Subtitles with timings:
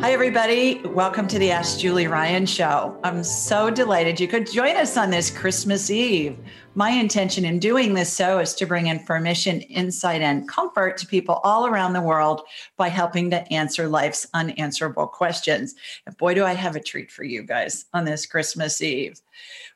[0.00, 0.80] Hi, everybody.
[0.86, 2.98] Welcome to the Ask Julie Ryan show.
[3.04, 6.38] I'm so delighted you could join us on this Christmas Eve.
[6.74, 11.34] My intention in doing this show is to bring information, insight, and comfort to people
[11.44, 12.40] all around the world
[12.78, 15.74] by helping to answer life's unanswerable questions.
[16.06, 19.20] And boy, do I have a treat for you guys on this Christmas Eve.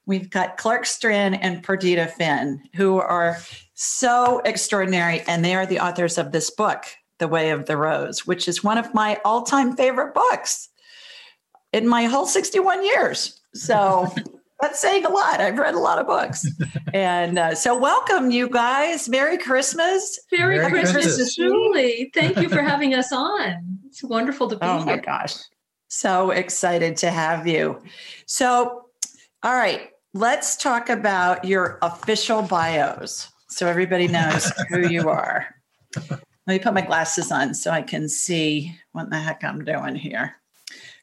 [0.07, 3.37] We've got Clark Strand and Perdita Finn, who are
[3.75, 6.87] so extraordinary, and they are the authors of this book,
[7.19, 10.69] the Way of the Rose, which is one of my all time favorite books
[11.73, 13.41] in my whole 61 years.
[13.55, 14.13] So
[14.61, 15.41] that's saying a lot.
[15.41, 16.47] I've read a lot of books.
[16.95, 19.09] and uh, so, welcome, you guys.
[19.09, 20.19] Merry Christmas.
[20.33, 22.11] Merry, Merry Christmas, Christmas, Julie.
[22.15, 23.79] Thank you for having us on.
[23.87, 24.83] It's wonderful to be oh here.
[24.83, 25.35] Oh, my gosh.
[25.89, 27.83] So excited to have you.
[28.27, 28.87] So,
[29.43, 35.47] all right, let's talk about your official bios so everybody knows who you are.
[36.47, 39.95] Let me put my glasses on so I can see what the heck I'm doing
[39.95, 40.37] here.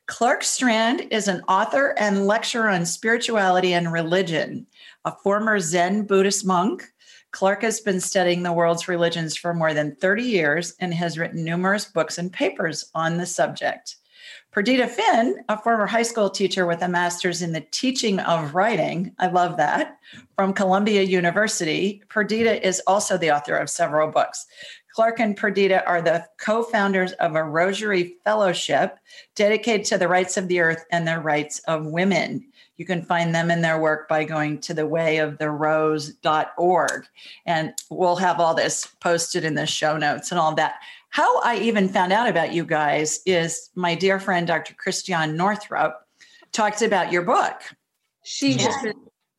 [0.06, 4.68] Clark Strand is an author and lecturer on spirituality and religion,
[5.04, 6.84] a former Zen Buddhist monk.
[7.32, 11.44] Clark has been studying the world's religions for more than 30 years and has written
[11.44, 13.96] numerous books and papers on the subject.
[14.52, 19.16] Perdita Finn, a former high school teacher with a master's in the teaching of writing,
[19.18, 19.98] I love that,
[20.36, 22.04] from Columbia University.
[22.10, 24.46] Perdita is also the author of several books.
[24.94, 28.98] Clark and Perdita are the co founders of a Rosary Fellowship
[29.36, 32.46] dedicated to the rights of the earth and the rights of women.
[32.78, 37.06] You can find them in their work by going to thewayoftherose.org.
[37.46, 40.76] And we'll have all this posted in the show notes and all that.
[41.10, 44.74] How I even found out about you guys is my dear friend, Dr.
[44.74, 46.08] Christiane Northrup,
[46.54, 47.62] talked about your book.
[48.24, 48.66] She yeah.
[48.66, 48.88] just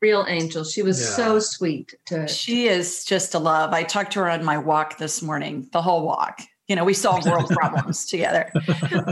[0.02, 0.64] real angel.
[0.64, 1.06] She was yeah.
[1.06, 1.94] so sweet.
[2.06, 3.72] To she is just a love.
[3.72, 6.42] I talked to her on my walk this morning, the whole walk.
[6.68, 8.50] You know, we solve world problems together.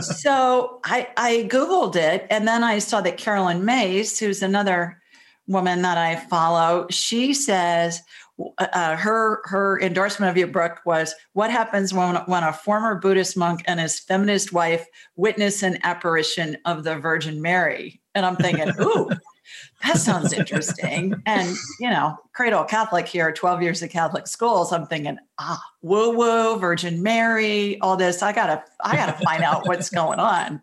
[0.00, 5.00] So I, I Googled it and then I saw that Caroline Myss, who's another
[5.46, 8.00] woman that I follow, she says,
[8.58, 13.36] uh, her her endorsement of your book was what happens when when a former Buddhist
[13.36, 14.86] monk and his feminist wife
[15.16, 19.10] witness an apparition of the Virgin Mary, and I'm thinking, ooh,
[19.82, 21.14] that sounds interesting.
[21.26, 26.16] and, you know, cradle Catholic here, 12 years of Catholic schools, I'm thinking, ah, woo
[26.16, 28.22] woo, Virgin Mary, all this.
[28.22, 30.60] I gotta, I gotta find out what's going on.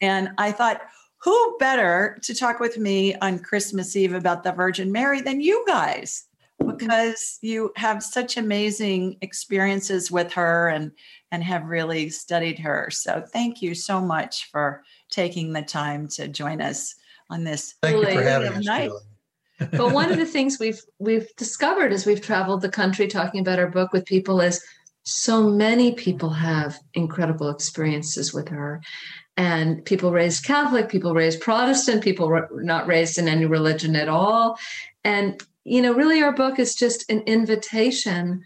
[0.00, 0.82] And I thought,
[1.18, 5.64] who better to talk with me on Christmas Eve about the Virgin Mary than you
[5.68, 6.24] guys?
[6.58, 10.92] Because you have such amazing experiences with her and
[11.30, 12.88] and have really studied her.
[12.90, 16.94] So thank you so much for taking the time to join us
[17.32, 17.74] on this.
[17.82, 18.64] Thank you for having us.
[18.64, 18.90] Night.
[19.70, 23.58] but one of the things we've we've discovered as we've traveled the country talking about
[23.58, 24.62] our book with people is
[25.04, 28.80] so many people have incredible experiences with her
[29.36, 34.58] and people raised catholic people raised protestant people not raised in any religion at all
[35.04, 38.42] and you know really our book is just an invitation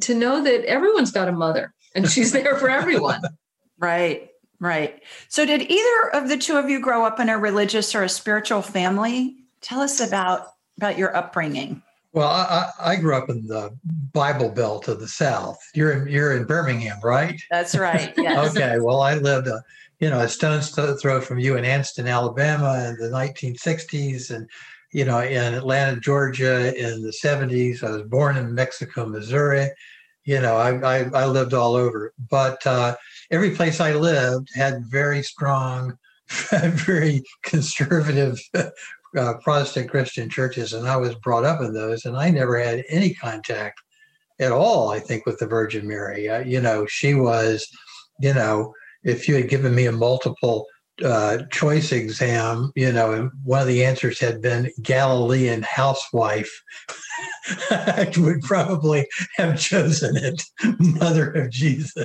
[0.00, 3.22] to know that everyone's got a mother and she's there for everyone.
[3.78, 4.30] Right,
[4.60, 5.02] right.
[5.28, 8.08] So, did either of the two of you grow up in a religious or a
[8.08, 9.36] spiritual family?
[9.60, 11.82] Tell us about about your upbringing.
[12.16, 13.76] Well, I, I grew up in the
[14.12, 15.58] Bible Belt of the South.
[15.74, 17.38] You're in you're in Birmingham, right?
[17.50, 18.14] That's right.
[18.16, 18.56] Yes.
[18.56, 18.78] okay.
[18.80, 19.62] Well, I lived a
[20.00, 24.48] you know a stone's throw from you in Anniston, Alabama, in the 1960s, and
[24.92, 27.82] you know in Atlanta, Georgia, in the 70s.
[27.82, 29.68] I was born in Mexico, Missouri.
[30.24, 30.70] You know, I
[31.00, 32.96] I, I lived all over, but uh,
[33.30, 35.96] every place I lived had very strong,
[36.50, 42.30] very conservative uh, Protestant Christian churches, and I was brought up in those, and I
[42.30, 43.80] never had any contact
[44.38, 44.90] at all.
[44.90, 47.66] I think with the Virgin Mary, uh, you know, she was,
[48.20, 48.72] you know,
[49.04, 50.66] if you had given me a multiple
[51.04, 56.62] uh, choice exam, you know, and one of the answers had been Galilean housewife,
[57.70, 59.06] I would probably
[59.36, 60.42] have chosen it,
[60.78, 62.04] Mother of Jesus.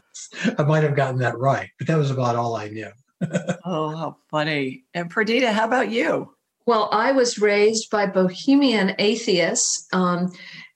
[0.57, 2.91] I might have gotten that right, but that was about all I knew.
[3.65, 4.83] oh, how funny.
[4.93, 6.33] And Perdita, how about you?
[6.65, 9.87] Well, I was raised by Bohemian atheists.
[9.93, 10.31] Um,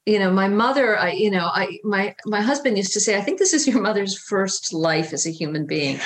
[0.06, 3.22] you know, my mother, I, you know, I, my, my husband used to say, I
[3.22, 6.00] think this is your mother's first life as a human being.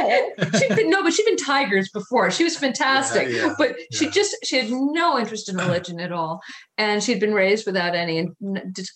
[0.58, 2.30] she'd been no, but she'd been tigers before.
[2.30, 6.12] She was fantastic, yeah, yeah, but she just she had no interest in religion at
[6.12, 6.40] all,
[6.78, 8.34] and she'd been raised without any and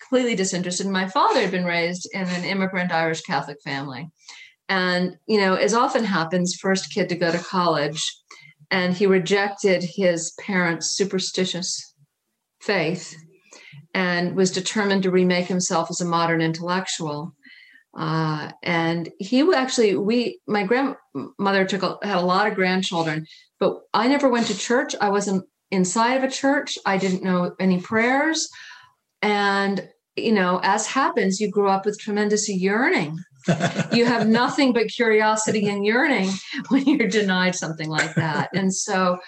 [0.01, 0.87] completely disinterested.
[0.87, 4.09] My father had been raised in an immigrant Irish Catholic family,
[4.69, 8.03] and, you know, as often happens, first kid to go to college,
[8.71, 11.95] and he rejected his parents' superstitious
[12.61, 13.15] faith
[13.93, 17.35] and was determined to remake himself as a modern intellectual.
[17.97, 23.27] Uh, and he actually, we, my grandmother took a, had a lot of grandchildren,
[23.61, 24.95] but I never went to church.
[25.01, 26.79] I wasn't inside of a church.
[26.85, 28.49] I didn't know any prayers.
[29.23, 33.19] And, you know, as happens, you grow up with tremendous yearning
[33.93, 36.31] you have nothing but curiosity and yearning
[36.69, 38.51] when you're denied something like that.
[38.55, 39.19] And so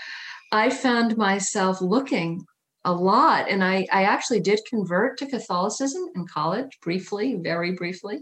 [0.52, 2.44] I found myself looking
[2.84, 3.48] a lot.
[3.48, 8.20] And I, I actually did convert to Catholicism in college briefly, very briefly.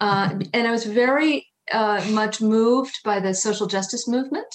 [0.00, 4.46] Uh, and I was very uh, much moved by the social justice movement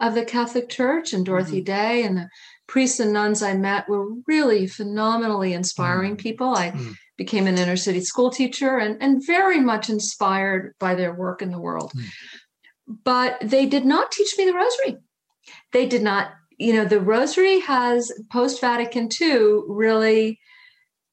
[0.00, 1.64] of the Catholic Church and Dorothy mm-hmm.
[1.64, 2.28] Day and the
[2.66, 6.22] priests and nuns I met were really phenomenally inspiring mm-hmm.
[6.22, 6.54] people.
[6.54, 11.12] I mm-hmm became an inner city school teacher and, and very much inspired by their
[11.12, 11.92] work in the world.
[11.94, 12.04] Mm.
[13.04, 14.96] But they did not teach me the rosary.
[15.74, 20.40] They did not, you know, the rosary has post Vatican II really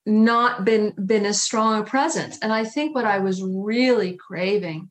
[0.08, 2.40] not been been as strong a presence.
[2.42, 4.90] And I think what I was really craving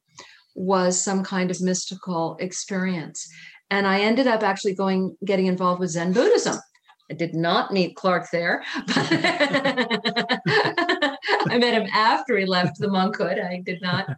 [0.55, 3.27] was some kind of mystical experience.
[3.71, 6.59] And I ended up actually going getting involved with Zen Buddhism.
[7.11, 8.63] I did not meet Clark there.
[11.49, 13.39] I met him after he left the monkhood.
[13.43, 14.17] I did not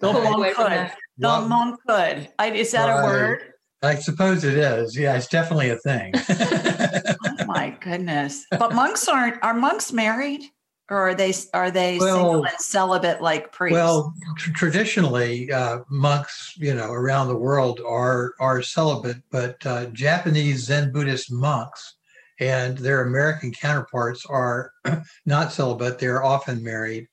[0.00, 0.92] the monkhood.
[1.18, 2.28] The monkhood.
[2.54, 3.42] is that a word?
[3.82, 4.96] I suppose it is.
[4.96, 6.12] Yeah, it's definitely a thing.
[7.50, 8.46] my goodness!
[8.50, 9.42] But monks aren't.
[9.42, 10.42] Are monks married,
[10.88, 13.74] or are they are they well, single and celibate like priests?
[13.74, 19.86] Well, tr- traditionally, uh, monks, you know, around the world are are celibate, but uh,
[19.86, 21.96] Japanese Zen Buddhist monks
[22.40, 24.72] and their American counterparts are
[25.26, 25.98] not celibate.
[25.98, 27.06] They're often married.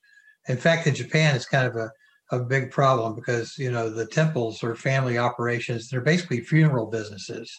[0.48, 1.90] In fact, in Japan, it's kind of a,
[2.32, 5.88] a big problem because, you know, the temples are family operations.
[5.88, 7.54] They're basically funeral businesses.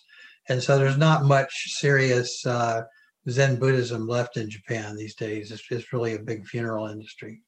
[0.50, 2.84] And so there's not much serious uh,
[3.30, 5.52] Zen Buddhism left in Japan these days.
[5.52, 7.42] It's, it's really a big funeral industry.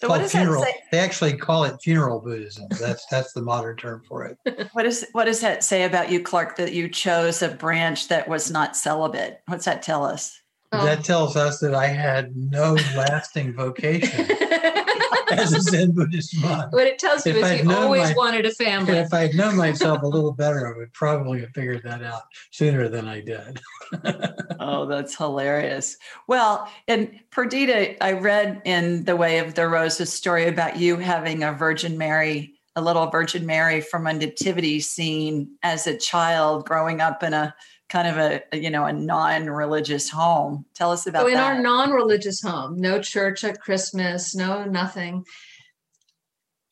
[0.00, 0.82] So what does funeral, that say?
[0.92, 2.66] They actually call it funeral Buddhism.
[2.80, 4.68] That's that's the modern term for it.
[4.72, 6.56] what is what does that say about you, Clark?
[6.56, 9.42] That you chose a branch that was not celibate.
[9.46, 10.40] What's that tell us?
[10.72, 10.86] Oh.
[10.86, 14.26] That tells us that I had no lasting vocation.
[15.30, 16.72] as a Zen Buddhist monk.
[16.72, 18.98] What it tells you if is I'd you always my, wanted a family.
[18.98, 22.88] If I'd known myself a little better, I would probably have figured that out sooner
[22.88, 23.60] than I did.
[24.60, 25.96] oh, that's hilarious.
[26.26, 31.42] Well, and Perdita, I read in The Way of the Roses story about you having
[31.42, 37.00] a Virgin Mary, a little Virgin Mary from a nativity scene as a child growing
[37.00, 37.54] up in a
[37.90, 41.24] kind of a, you know a non-religious home tell us about that.
[41.24, 41.56] so in that.
[41.56, 45.24] our non-religious home no church at christmas no nothing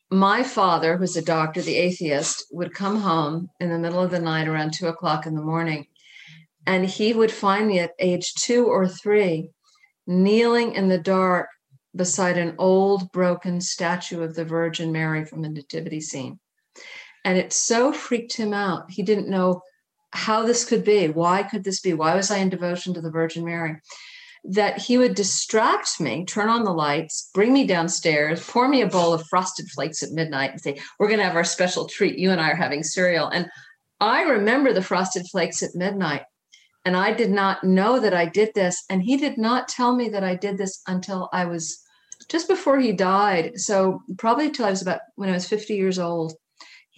[0.09, 4.19] my father who's a doctor the atheist would come home in the middle of the
[4.19, 5.85] night around two o'clock in the morning
[6.65, 9.49] and he would find me at age two or three
[10.07, 11.49] kneeling in the dark
[11.95, 16.39] beside an old broken statue of the virgin mary from the nativity scene
[17.25, 19.61] and it so freaked him out he didn't know
[20.11, 21.07] how this could be.
[21.07, 21.93] Why could this be?
[21.93, 23.77] Why was I in devotion to the Virgin Mary?
[24.43, 28.87] that he would distract me, turn on the lights, bring me downstairs, pour me a
[28.87, 32.17] bowl of frosted flakes at midnight, and say, We're going to have our special treat.
[32.17, 33.27] You and I are having cereal.
[33.27, 33.47] And
[33.99, 36.23] I remember the frosted flakes at midnight.
[36.85, 38.83] And I did not know that I did this.
[38.89, 41.83] And he did not tell me that I did this until I was
[42.29, 43.59] just before he died.
[43.59, 46.33] So, probably until I was about when I was 50 years old.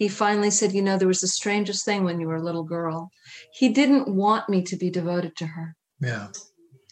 [0.02, 2.64] He finally said, You know, there was the strangest thing when you were a little
[2.64, 3.12] girl.
[3.52, 5.76] He didn't want me to be devoted to her.
[6.00, 6.26] Yeah.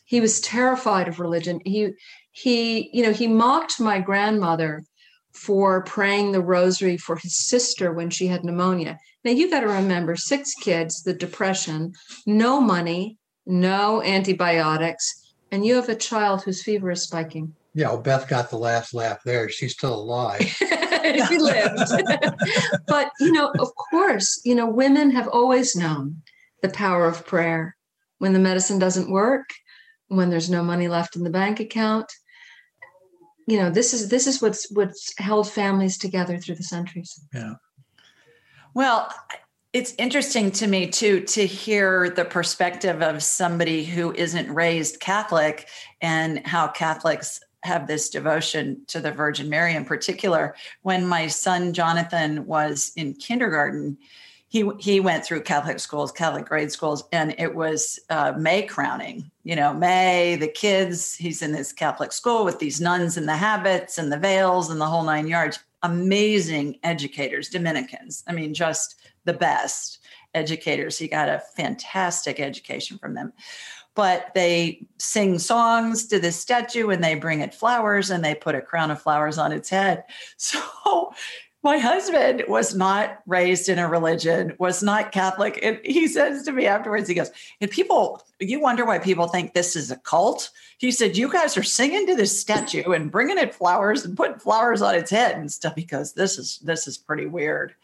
[0.05, 1.59] He was terrified of religion.
[1.65, 1.91] He
[2.31, 4.85] he you know he mocked my grandmother
[5.33, 8.97] for praying the rosary for his sister when she had pneumonia.
[9.25, 11.93] Now you got to remember six kids the depression
[12.27, 17.57] no money no antibiotics and you have a child whose fever is spiking.
[17.75, 19.49] Yeah well beth got the last laugh there.
[19.49, 20.57] She's still alive
[21.29, 21.79] she lived.
[22.87, 26.23] But you know of course you know women have always known
[26.63, 27.77] the power of prayer.
[28.19, 29.49] When the medicine doesn't work
[30.09, 32.13] when there's no money left in the bank account
[33.51, 37.21] you know this is this is what's what's held families together through the centuries.
[37.35, 37.55] Yeah.
[38.75, 39.13] Well
[39.73, 45.69] it's interesting to me too to hear the perspective of somebody who isn't raised catholic
[46.01, 51.73] and how catholics have this devotion to the virgin mary in particular when my son
[51.73, 53.97] jonathan was in kindergarten
[54.51, 59.31] he he went through Catholic schools, Catholic grade schools, and it was uh, May crowning.
[59.45, 61.15] You know, May the kids.
[61.15, 64.81] He's in this Catholic school with these nuns in the habits and the veils and
[64.81, 65.61] the whole nine yards.
[65.85, 68.25] Amazing educators, Dominicans.
[68.27, 70.01] I mean, just the best
[70.35, 70.99] educators.
[70.99, 73.33] He got a fantastic education from them.
[74.01, 78.55] But they sing songs to this statue and they bring it flowers and they put
[78.55, 80.05] a crown of flowers on its head.
[80.39, 81.13] So
[81.63, 85.61] my husband was not raised in a religion, was not Catholic.
[85.63, 87.31] And he says to me afterwards, he goes,
[87.61, 90.49] and people, you wonder why people think this is a cult.
[90.79, 94.39] He said, you guys are singing to this statue and bringing it flowers and putting
[94.39, 95.75] flowers on its head and stuff.
[95.77, 97.75] He goes, this is, this is pretty weird.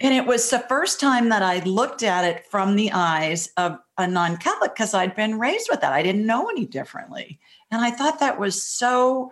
[0.00, 3.78] And it was the first time that I looked at it from the eyes of
[3.96, 5.92] a non-Catholic because I'd been raised with that.
[5.92, 7.38] I didn't know any differently.
[7.70, 9.30] And I thought that was so,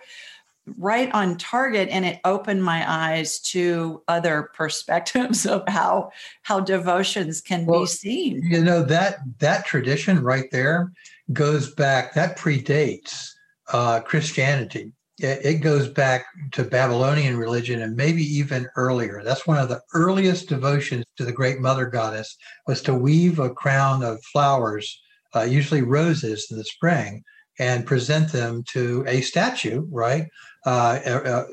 [0.77, 6.11] right on target and it opened my eyes to other perspectives of how
[6.43, 10.93] how devotions can well, be seen you know that that tradition right there
[11.33, 13.31] goes back that predates
[13.73, 14.93] uh, christianity
[15.23, 19.81] it, it goes back to babylonian religion and maybe even earlier that's one of the
[19.95, 22.37] earliest devotions to the great mother goddess
[22.67, 25.01] was to weave a crown of flowers
[25.35, 27.23] uh, usually roses in the spring
[27.59, 30.27] and present them to a statue, right?
[30.65, 31.45] Uh, a,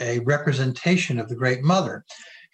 [0.00, 2.04] a, representation of the Great Mother.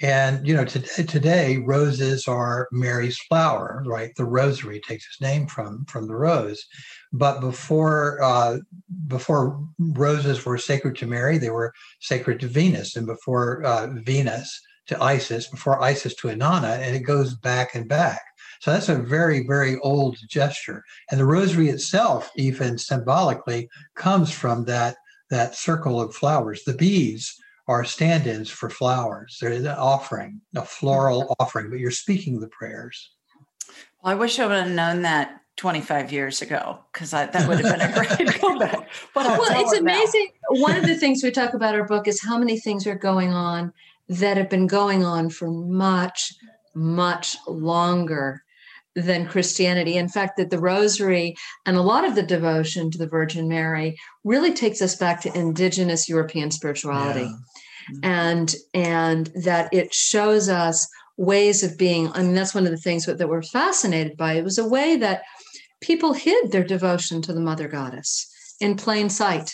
[0.01, 4.11] And you know, today, today roses are Mary's flower, right?
[4.17, 6.65] The rosary takes its name from from the rose.
[7.13, 8.59] But before uh,
[9.07, 14.61] before roses were sacred to Mary, they were sacred to Venus, and before uh, Venus
[14.87, 18.21] to Isis, before Isis to Inanna, and it goes back and back.
[18.61, 20.85] So that's a very, very old gesture.
[21.11, 24.97] And the rosary itself, even symbolically, comes from that,
[25.31, 26.63] that circle of flowers.
[26.63, 29.39] The beads are stand ins for flowers.
[29.41, 33.11] They're an offering, a floral offering, but you're speaking the prayers.
[34.01, 37.79] Well, I wish I would have known that 25 years ago because that would have
[37.79, 38.89] been a great comeback.
[39.15, 40.29] well, it's amazing.
[40.49, 43.33] One of the things we talk about our book is how many things are going
[43.33, 43.73] on
[44.09, 46.35] that have been going on for much,
[46.75, 48.43] much longer
[48.95, 49.97] than Christianity.
[49.97, 53.97] In fact, that the rosary and a lot of the devotion to the Virgin Mary
[54.25, 57.21] really takes us back to indigenous European spirituality.
[57.21, 57.37] Yeah.
[57.91, 58.05] Mm-hmm.
[58.05, 62.13] And and that it shows us ways of being.
[62.13, 64.35] I mean, that's one of the things that, that we're fascinated by.
[64.35, 65.23] It was a way that
[65.83, 69.53] people hid their devotion to the mother goddess in plain sight.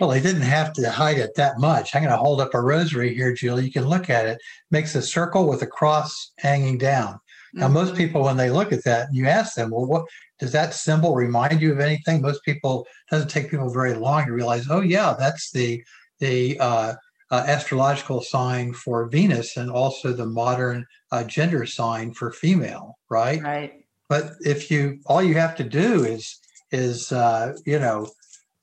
[0.00, 1.94] Well, they didn't have to hide it that much.
[1.94, 3.66] I'm going to hold up a rosary here, Julie.
[3.66, 4.40] You can look at it.
[4.72, 7.20] Makes a circle with a cross hanging down.
[7.54, 7.74] Now, mm-hmm.
[7.74, 10.06] most people, when they look at that, you ask them, well, what
[10.40, 12.20] does that symbol remind you of anything?
[12.20, 15.82] Most people doesn't take people very long to realize, oh yeah, that's the
[16.18, 16.94] the uh,
[17.30, 23.40] uh, astrological sign for Venus and also the modern uh, gender sign for female, right?
[23.40, 23.72] Right.
[24.08, 26.38] But if you all you have to do is
[26.70, 28.08] is uh, you know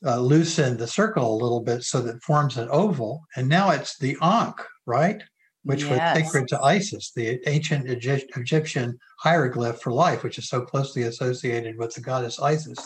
[0.05, 3.71] uh, loosen the circle a little bit so that it forms an oval, and now
[3.71, 5.21] it's the ankh, right?
[5.65, 6.15] which yes.
[6.15, 11.75] was sacred to Isis, the ancient Egyptian hieroglyph for life, which is so closely associated
[11.77, 12.77] with the goddess Isis.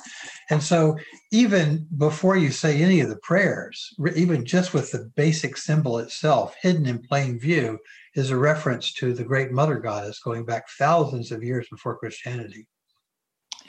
[0.50, 0.98] And so,
[1.32, 6.56] even before you say any of the prayers, even just with the basic symbol itself,
[6.62, 7.80] hidden in plain view,
[8.20, 12.68] is a reference to the great mother goddess going back thousands of years before Christianity.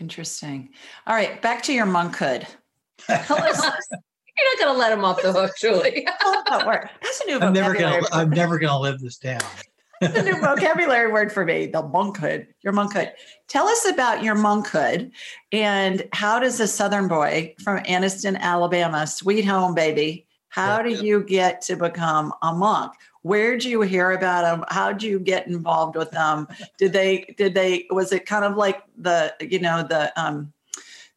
[0.01, 0.71] Interesting.
[1.07, 2.47] All right, back to your monkhood.
[3.09, 6.07] You're not going to let him off the hook, Julie.
[6.49, 8.03] That's a new I'm never vocabulary.
[8.03, 9.41] gonna I'm never gonna live this down.
[10.01, 11.67] That's a new vocabulary word for me.
[11.67, 12.47] The monkhood.
[12.63, 13.13] Your monkhood.
[13.49, 15.13] Tell us about your monkhood
[15.53, 21.23] and how does a Southern boy from Anniston, Alabama, sweet home baby, how do you
[21.23, 22.93] get to become a monk?
[23.23, 24.65] Where'd you hear about them?
[24.69, 26.49] How'd you get involved with them?
[26.79, 27.35] Did they?
[27.37, 27.87] Did they?
[27.91, 30.53] Was it kind of like the you know the um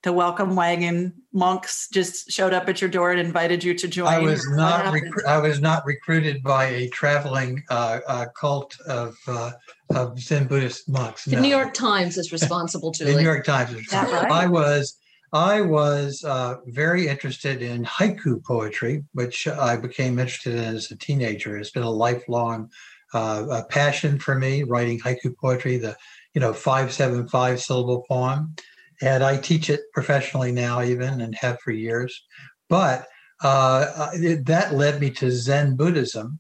[0.04, 4.08] the welcome wagon monks just showed up at your door and invited you to join?
[4.08, 5.14] I was not happened?
[5.14, 9.52] recru- I was not recruited by a traveling uh, uh, cult of uh,
[9.96, 11.24] of Zen Buddhist monks.
[11.24, 11.42] The no.
[11.42, 13.72] New York Times is responsible, to the New York Times.
[13.72, 14.30] is- that right?
[14.30, 14.98] I was
[15.34, 20.96] I was uh, very interested in haiku poetry, which I became interested in as a
[20.96, 21.58] teenager.
[21.58, 22.70] It's been a lifelong
[23.16, 25.96] uh, a passion for me, writing haiku poetry, the
[26.36, 28.56] you know five seven five syllable poem,
[29.02, 32.24] and I teach it professionally now, even and have for years.
[32.70, 33.08] But
[33.42, 34.12] uh,
[34.46, 36.40] that led me to Zen Buddhism,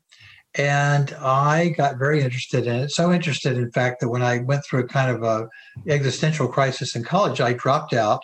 [0.55, 2.91] and I got very interested in it.
[2.91, 5.47] So interested, in fact, that when I went through a kind of a
[5.87, 8.21] existential crisis in college, I dropped out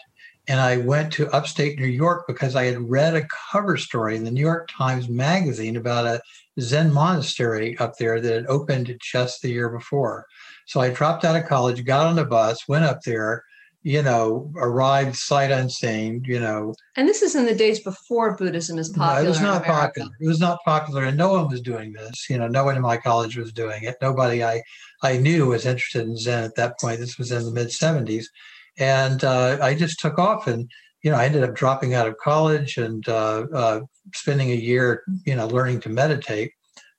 [0.49, 4.23] and I went to upstate New York because I had read a cover story in
[4.23, 6.21] the New York Times Magazine about a
[6.59, 10.25] Zen monastery up there that had opened just the year before.
[10.65, 13.43] So I dropped out of college, got on the bus, went up there,
[13.83, 18.79] you know, arrived sight unseen, you know, And this is in the days before Buddhism
[18.79, 19.25] is no, popular.
[19.25, 20.09] it was not popular.
[20.19, 22.29] It was not popular, and no one was doing this.
[22.29, 23.97] You know, no one in my college was doing it.
[24.01, 24.63] Nobody I
[25.01, 26.99] I knew was interested in Zen at that point.
[26.99, 28.25] This was in the mid '70s,
[28.79, 30.47] and uh, I just took off.
[30.47, 30.69] And
[31.03, 33.81] you know, I ended up dropping out of college and uh, uh,
[34.13, 36.51] spending a year, you know, learning to meditate.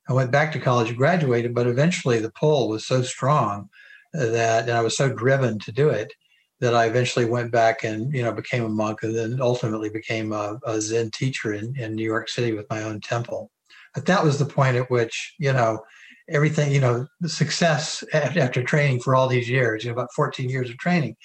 [0.09, 3.69] I went back to college, graduated, but eventually the pull was so strong
[4.13, 6.13] that, and I was so driven to do it
[6.61, 10.33] that I eventually went back and you know became a monk, and then ultimately became
[10.33, 13.51] a, a Zen teacher in, in New York City with my own temple.
[13.95, 15.81] But that was the point at which you know
[16.29, 20.49] everything you know the success after training for all these years, you know about 14
[20.49, 21.17] years of training.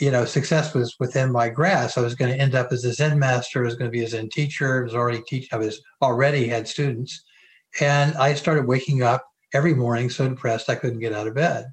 [0.00, 1.98] You know, success was within my grasp.
[1.98, 3.62] I was going to end up as a Zen master.
[3.62, 4.80] I was going to be a Zen teacher.
[4.80, 5.52] I was already teach.
[5.52, 7.22] I was already had students,
[7.80, 11.66] and I started waking up every morning so depressed I couldn't get out of bed.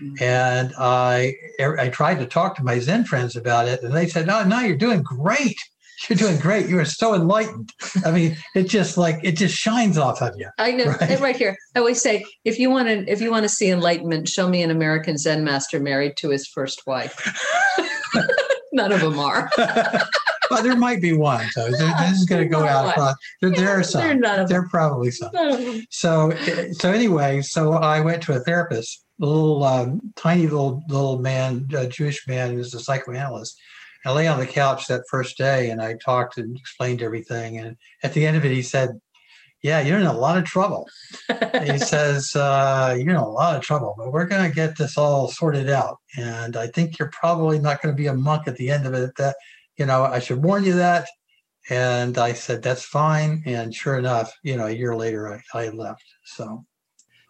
[0.00, 0.20] Mm.
[0.20, 4.08] And I er, I tried to talk to my Zen friends about it, and they
[4.08, 5.58] said, "No, no, you're doing great.
[6.08, 6.68] You're doing great.
[6.68, 7.70] You are so enlightened.
[8.04, 11.20] I mean, it just like it just shines off of you." I know Right.
[11.20, 11.36] right.
[11.36, 11.56] here.
[11.74, 14.62] I always say, if you want to, if you want to see enlightenment, show me
[14.62, 17.16] an American Zen master married to his first wife.
[18.72, 19.48] None of them are.
[20.50, 21.46] well, there might be one.
[21.50, 23.14] So this this is going to go out across.
[23.40, 24.20] There, there are some.
[24.20, 25.30] There are probably some.
[25.32, 25.86] None of them.
[25.90, 26.32] so
[26.72, 31.66] so anyway so i went to a therapist a little um, tiny little little man
[31.76, 33.56] a jewish man who's a psychoanalyst
[34.04, 37.58] i lay on the couch that first day and i talked and explained everything.
[37.58, 38.90] And at the end of it he said
[39.62, 40.88] yeah you're in a lot of trouble.
[41.62, 44.98] He says uh, you're in a lot of trouble but we're going to get this
[44.98, 45.98] all sorted out.
[46.16, 48.94] And i think you're probably not going to be a monk at the end of
[48.94, 49.16] it.
[49.16, 49.36] That
[49.78, 51.06] you know i should warn you that.
[51.70, 53.42] And I said, that's fine.
[53.46, 56.04] And sure enough, you know, a year later, I, I left.
[56.24, 56.64] So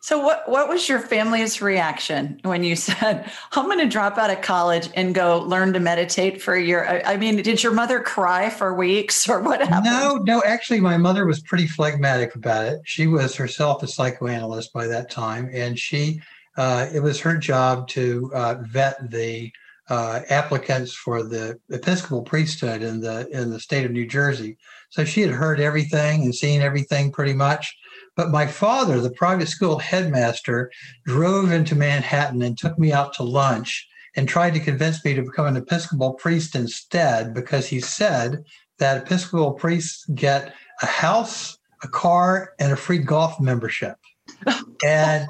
[0.05, 4.29] So what what was your family's reaction when you said, "I'm going to drop out
[4.29, 6.85] of college and go learn to meditate for a year"?
[6.85, 9.87] I, I mean, did your mother cry for weeks, or what happened?
[9.87, 12.83] No, no, actually, my mother was pretty phlegmatic about it.
[12.85, 16.21] She was herself a psychoanalyst by that time, and she,
[16.59, 19.51] uh, it was her job to uh, vet the
[19.89, 24.59] uh, applicants for the Episcopal priesthood in the in the state of New Jersey.
[24.91, 27.75] So she had heard everything and seen everything pretty much.
[28.17, 30.71] But my father, the private school headmaster,
[31.05, 35.23] drove into Manhattan and took me out to lunch and tried to convince me to
[35.23, 38.45] become an Episcopal priest instead because he said
[38.79, 43.97] that Episcopal priests get a house, a car, and a free golf membership.
[44.85, 45.29] and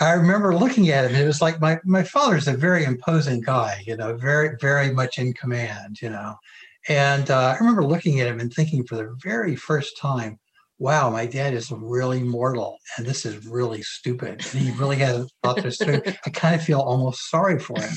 [0.00, 3.82] I remember looking at him, it was like my my father's a very imposing guy,
[3.86, 6.36] you know, very very much in command, you know.
[6.88, 10.38] And uh, I remember looking at him and thinking for the very first time,
[10.80, 14.40] wow, my dad is really mortal and this is really stupid.
[14.52, 16.00] And he really hasn't thought this through.
[16.26, 17.92] I kind of feel almost sorry for him.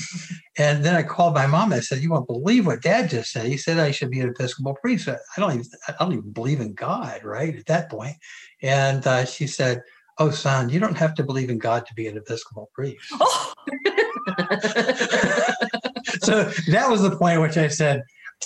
[0.58, 3.32] And then I called my mom and I said, You won't believe what dad just
[3.32, 3.46] said.
[3.46, 5.08] He said I should be an Episcopal priest.
[5.08, 7.56] I don't even I don't even believe in God, right?
[7.56, 8.16] At that point.
[8.62, 9.82] And uh, she said,
[10.18, 13.02] Oh, son, you don't have to believe in God to be an Episcopal priest.
[13.14, 13.52] Oh,
[16.22, 18.02] so that was the point at which I said,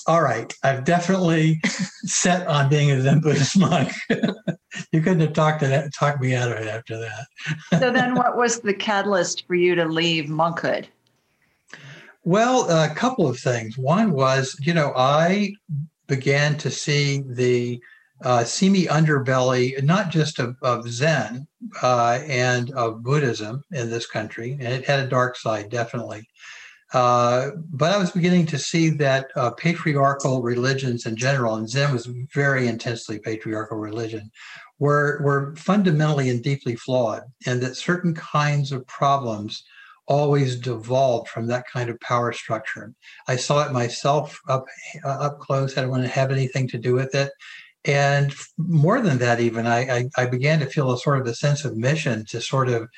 [0.06, 1.60] all right, I've definitely
[2.04, 3.92] set on being a Zen Buddhist monk.
[4.92, 7.26] you couldn't have talked, to that, talked me out of it after that.
[7.78, 10.86] so then, what was the catalyst for you to leave monkhood?
[12.24, 13.78] Well, a couple of things.
[13.78, 15.54] One was, you know, I
[16.06, 17.80] began to see the
[18.24, 21.46] uh, seamy underbelly, not just of, of Zen
[21.82, 26.28] uh, and of Buddhism in this country, and it had a dark side, definitely.
[26.92, 31.92] Uh, but I was beginning to see that uh, patriarchal religions in general, and Zen
[31.92, 34.30] was very intensely patriarchal religion,
[34.78, 39.64] were, were fundamentally and deeply flawed, and that certain kinds of problems
[40.06, 42.94] always devolved from that kind of power structure.
[43.28, 44.64] I saw it myself up
[45.04, 45.72] uh, up close.
[45.72, 47.30] I didn't want to have anything to do with it.
[47.84, 51.34] And more than that, even I, I, I began to feel a sort of a
[51.34, 52.88] sense of mission to sort of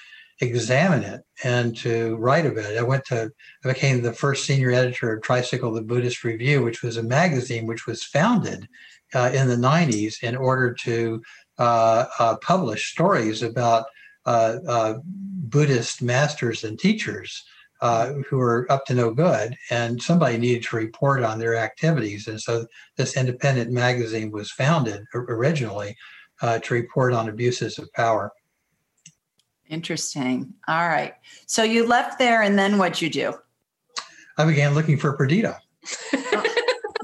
[0.41, 2.79] examine it and to write about it.
[2.79, 3.31] I went to,
[3.65, 7.67] I became the first senior editor of Tricycle, the Buddhist Review, which was a magazine
[7.67, 8.67] which was founded
[9.15, 11.23] uh, in the 90s in order to
[11.59, 13.85] uh, uh, publish stories about
[14.25, 17.45] uh, uh, Buddhist masters and teachers
[17.83, 22.29] uh, who were up to no good, and somebody needed to report on their activities.
[22.29, 25.97] And so this independent magazine was founded originally
[26.43, 28.33] to report on abuses of power.
[29.71, 30.53] Interesting.
[30.67, 31.15] All right.
[31.47, 33.35] So you left there, and then what'd you do?
[34.37, 35.61] I began looking for Perdita.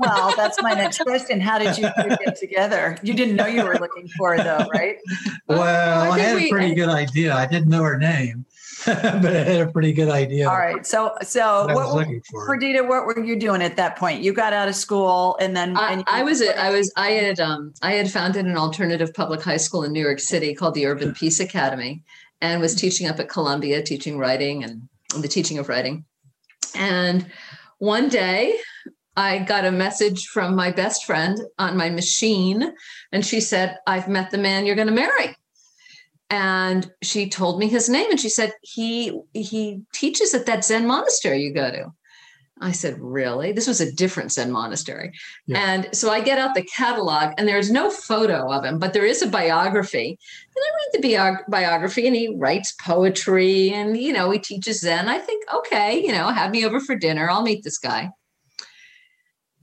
[0.01, 1.41] well, that's my next question.
[1.41, 1.89] How did you
[2.25, 2.99] get together?
[3.05, 4.97] You didn't know you were looking for her, though, right?
[5.49, 7.33] Well, I, I had a pretty good idea.
[7.33, 8.45] I didn't know her name,
[8.85, 10.49] but I had a pretty good idea.
[10.49, 10.85] All right.
[10.85, 12.09] So, so what, what
[12.49, 14.23] Perdita, what were you doing at that point?
[14.23, 17.39] You got out of school, and then I, and I was I was I had
[17.39, 20.87] um I had founded an alternative public high school in New York City called the
[20.87, 22.03] Urban Peace Academy
[22.41, 22.81] and was mm.
[22.81, 24.89] teaching up at Columbia, teaching writing and
[25.21, 26.05] the teaching of writing.
[26.75, 27.27] And
[27.79, 28.59] one day
[29.17, 32.73] I got a message from my best friend on my machine,
[33.13, 35.35] and she said, I've met the man you're going to marry.
[36.29, 40.87] And she told me his name, and she said, he he teaches at that Zen
[40.87, 41.93] monastery you go to.
[42.61, 43.53] I said, Really?
[43.53, 45.13] This was a different Zen monastery.
[45.47, 45.59] Yeah.
[45.59, 49.05] And so I get out the catalog, and there's no photo of him, but there
[49.05, 50.19] is a biography.
[50.57, 54.81] And I read the bi- biography, and he writes poetry, and, you know, he teaches
[54.81, 55.09] Zen.
[55.09, 57.29] I think, okay, you know, have me over for dinner.
[57.29, 58.11] I'll meet this guy.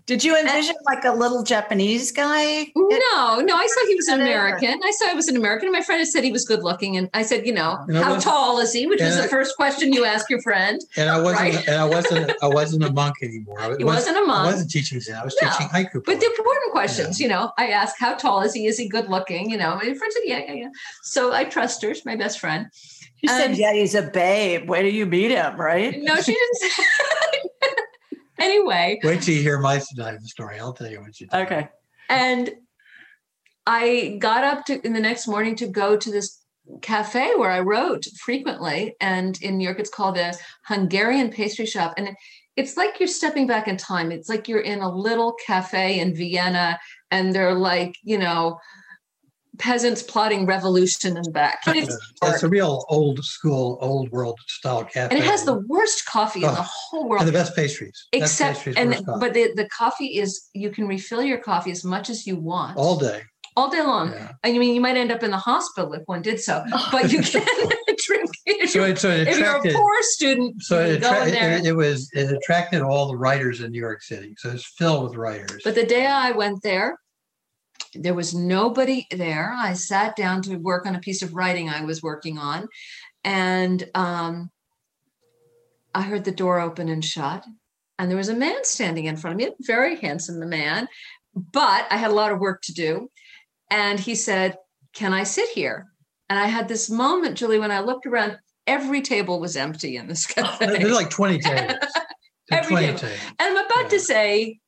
[0.06, 2.68] Did you envision like a little Japanese guy?
[2.76, 3.56] No, no.
[3.56, 4.80] I saw he was an American.
[4.84, 5.72] I saw he was an American.
[5.72, 8.04] My friend had said he was good looking, and I said, you know, you know
[8.04, 8.86] how tall is he?
[8.86, 10.82] Which was I, the first question you ask your friend.
[10.98, 11.56] And I wasn't.
[11.56, 11.68] Right?
[11.68, 12.34] And I wasn't.
[12.42, 13.62] I wasn't a monk anymore.
[13.62, 14.48] I he wasn't, a monk.
[14.48, 15.16] I wasn't teaching Zen.
[15.16, 15.50] I was no.
[15.50, 16.04] teaching haiku.
[16.04, 17.24] But the important questions, yeah.
[17.24, 18.68] you know, I asked, how tall is he?
[18.68, 19.50] Is he good looking?
[19.50, 20.70] You know, my friend said, yeah, yeah, yeah.
[21.04, 21.94] So I trust her.
[21.94, 22.68] She's my best friend.
[23.24, 24.68] She um, said, yeah, he's a babe.
[24.68, 25.56] Where do you meet him?
[25.56, 25.98] Right?
[25.98, 26.74] No, she didn't.
[28.44, 29.00] anyway.
[29.04, 30.60] Wait till you hear my side of the story.
[30.60, 31.36] I'll tell you what you did.
[31.36, 31.70] Okay.
[32.10, 32.52] And
[33.66, 36.42] I got up to in the next morning to go to this
[36.82, 38.96] cafe where I wrote frequently.
[39.00, 41.94] And in New York, it's called the Hungarian pastry shop.
[41.98, 42.10] And
[42.56, 44.12] it's like you're stepping back in time.
[44.12, 46.80] It's like you're in a little cafe in Vienna
[47.10, 48.60] and they're like, you know,
[49.60, 51.60] peasants plotting revolution in the back.
[51.68, 55.16] It's, it's a real old school, old world style cafe.
[55.16, 57.22] And it has the worst coffee oh, in the whole world.
[57.22, 58.08] And the best pastries.
[58.14, 62.10] Except, pastries and but the, the coffee is, you can refill your coffee as much
[62.10, 62.78] as you want.
[62.78, 63.24] All day.
[63.56, 64.12] All day long.
[64.12, 64.32] Yeah.
[64.44, 67.22] I mean, you might end up in the hospital if one did so, but you
[67.22, 67.44] can
[68.06, 68.30] drink.
[68.46, 71.76] If, so it, so it if you're a poor student, so it, attra- it, it
[71.76, 74.34] was it attracted all the writers in New York City.
[74.38, 75.62] So it's filled with writers.
[75.64, 76.98] But the day I went there,
[77.96, 79.54] there was nobody there.
[79.58, 82.68] I sat down to work on a piece of writing I was working on,
[83.24, 84.50] and um,
[85.94, 87.46] I heard the door open and shut,
[88.00, 90.88] and there was a man standing in front of me, very handsome the man,
[91.36, 93.10] but I had a lot of work to do.
[93.70, 94.58] And he said,
[94.94, 95.88] Can I sit here?
[96.30, 100.08] And I had this moment, Julie, when I looked around, every table was empty in
[100.08, 100.66] this cafe.
[100.66, 101.78] There's like 20 tables.
[102.52, 103.14] every 20 table.
[103.40, 103.90] And I'm about yeah.
[103.90, 104.60] to say,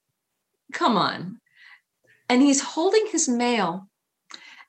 [0.73, 1.39] Come on,
[2.29, 3.87] and he's holding his mail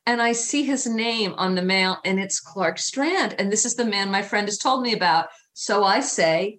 [0.07, 3.35] and I see his name on the mail and it's Clark Strand.
[3.39, 5.27] And this is the man my friend has told me about.
[5.53, 6.59] So I say,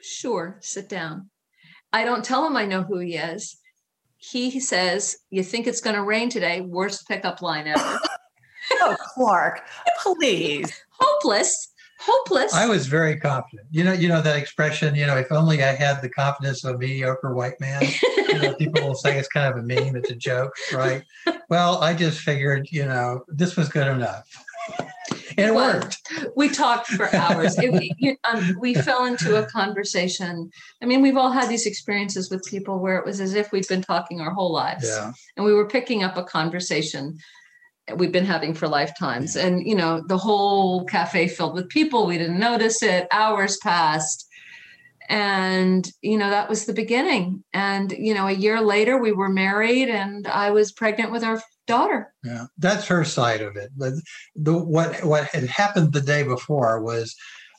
[0.00, 1.28] sure, sit down.
[1.92, 3.58] I don't tell him I know who he is.
[4.16, 6.62] He says, You think it's going to rain today?
[6.62, 8.00] Worst pickup line ever.
[8.72, 9.62] oh, Clark,
[10.02, 10.72] please.
[10.98, 12.52] Hopeless hopeless.
[12.54, 13.68] I was very confident.
[13.70, 14.94] You know, you know that expression.
[14.94, 17.82] You know, if only I had the confidence of a mediocre white man.
[18.28, 19.96] you know, people will say it's kind of a meme.
[19.96, 21.02] It's a joke, right?
[21.48, 24.26] Well, I just figured, you know, this was good enough.
[25.38, 26.10] And it well, worked.
[26.34, 27.58] We talked for hours.
[27.58, 30.50] it, you, um, we fell into a conversation.
[30.82, 33.68] I mean, we've all had these experiences with people where it was as if we'd
[33.68, 34.86] been talking our whole lives.
[34.86, 35.12] Yeah.
[35.36, 37.18] And we were picking up a conversation
[37.94, 39.36] we've been having for lifetimes.
[39.36, 42.06] And, you know, the whole cafe filled with people.
[42.06, 43.06] We didn't notice it.
[43.12, 44.26] Hours passed.
[45.08, 49.28] and you know that was the beginning and you know a year later we were
[49.28, 53.92] married and i was pregnant with our daughter yeah that's her side of it but
[54.34, 57.14] the what what had happened the day before was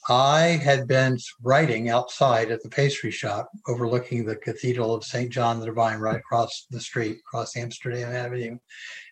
[0.10, 5.30] I had been writing outside at the pastry shop overlooking the Cathedral of St.
[5.30, 8.58] John the Divine right across the street, across Amsterdam Avenue.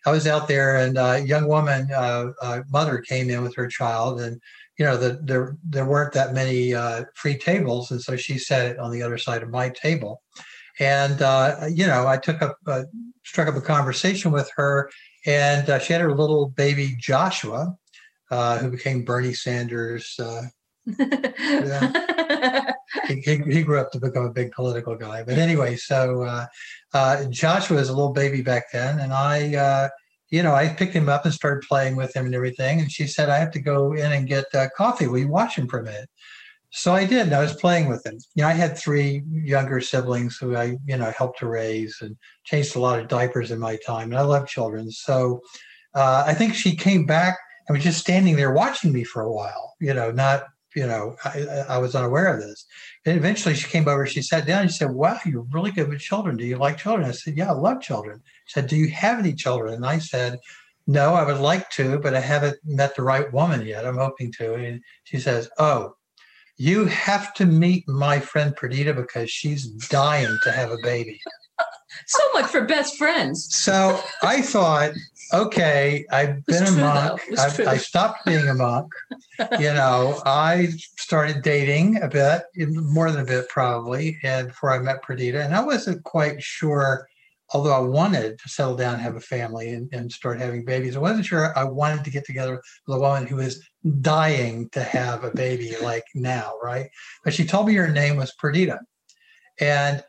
[0.06, 3.68] I was out there, and a young woman, uh, uh, mother, came in with her
[3.68, 4.40] child, and
[4.78, 8.66] you know, the, there there weren't that many uh, free tables, and so she sat
[8.66, 10.22] it on the other side of my table.
[10.80, 12.84] And uh, you know, I took up uh,
[13.22, 14.90] struck up a conversation with her,
[15.26, 17.76] and uh, she had her little baby Joshua,
[18.30, 20.18] who became Bernie Sanders'
[20.86, 22.72] yeah.
[23.08, 25.22] he, he, grew up to become a big political guy.
[25.24, 26.46] But anyway, so uh,
[26.94, 29.88] uh, Joshua was a little baby back then, and I, uh,
[30.30, 32.80] you know, I picked him up and started playing with him and everything.
[32.80, 35.06] And she said, I have to go in and get uh, coffee.
[35.06, 36.08] Will you watch him for a minute?
[36.70, 38.18] So I did, and I was playing with him.
[38.34, 42.16] You know, I had three younger siblings who I, you know, helped to raise and
[42.44, 44.90] changed a lot of diapers in my time, and I love children.
[44.90, 45.40] So
[45.94, 49.32] uh, I think she came back and was just standing there watching me for a
[49.32, 49.74] while.
[49.80, 50.44] You know, not
[50.76, 52.66] you know, I, I, was unaware of this.
[53.06, 55.88] And eventually she came over, she sat down and she said, Wow, you're really good
[55.88, 56.36] with children.
[56.36, 57.08] Do you like children?
[57.08, 58.22] I said, Yeah, I love children.
[58.44, 59.72] She said, Do you have any children?
[59.72, 60.38] And I said,
[60.86, 63.86] No, I would like to, but I haven't met the right woman yet.
[63.86, 64.54] I'm hoping to.
[64.54, 65.96] And she says, Oh,
[66.58, 71.20] you have to meet my friend Perdita because she's dying to have a baby.
[72.06, 73.48] so much for best friends.
[73.54, 74.92] So I thought,
[75.32, 77.20] okay, I've been a monk.
[77.38, 78.92] I, I, stopped being a monk.
[79.58, 84.78] you know, I started dating a bit, more than a bit probably, and before I
[84.78, 87.08] met Perdita, and I wasn't quite sure.
[87.54, 90.98] Although I wanted to settle down, have a family, and, and start having babies, I
[90.98, 93.64] wasn't sure I wanted to get together with a woman who was
[94.00, 96.90] dying to have a baby like now, right?
[97.22, 98.80] But she told me her name was Perdita.
[99.60, 100.02] And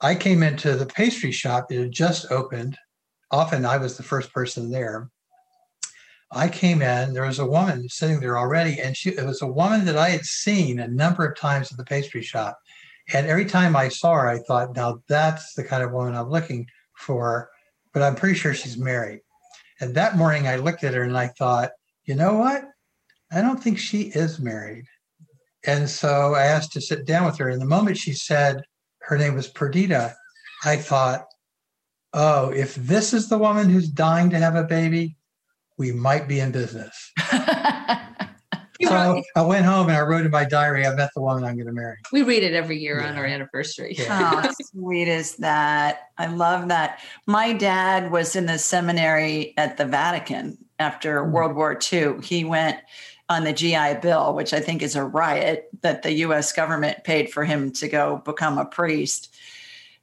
[0.00, 1.72] I came into the pastry shop.
[1.72, 2.76] It had just opened.
[3.30, 5.10] Often I was the first person there.
[6.32, 9.46] I came in, there was a woman sitting there already, and she it was a
[9.46, 12.58] woman that I had seen a number of times at the pastry shop.
[13.12, 16.28] And every time I saw her, I thought, now that's the kind of woman I'm
[16.28, 17.50] looking for,
[17.92, 19.20] but I'm pretty sure she's married.
[19.80, 21.70] And that morning I looked at her and I thought,
[22.04, 22.64] you know what?
[23.32, 24.86] I don't think she is married.
[25.66, 27.48] And so I asked to sit down with her.
[27.48, 28.62] And the moment she said,
[29.02, 30.14] her name was Perdita,
[30.64, 31.26] I thought,
[32.16, 35.16] oh, if this is the woman who's dying to have a baby,
[35.78, 37.12] we might be in business.
[38.82, 41.54] so I went home and I wrote in my diary, I met the woman I'm
[41.54, 41.98] going to marry.
[42.12, 43.10] We read it every year yeah.
[43.10, 43.94] on our anniversary.
[43.98, 44.40] Yeah.
[44.40, 46.08] How sweet is that?
[46.16, 47.00] I love that.
[47.26, 51.32] My dad was in the seminary at the Vatican after mm-hmm.
[51.32, 52.22] World War II.
[52.22, 52.78] He went
[53.28, 57.30] on the GI Bill, which I think is a riot that the US government paid
[57.30, 59.34] for him to go become a priest.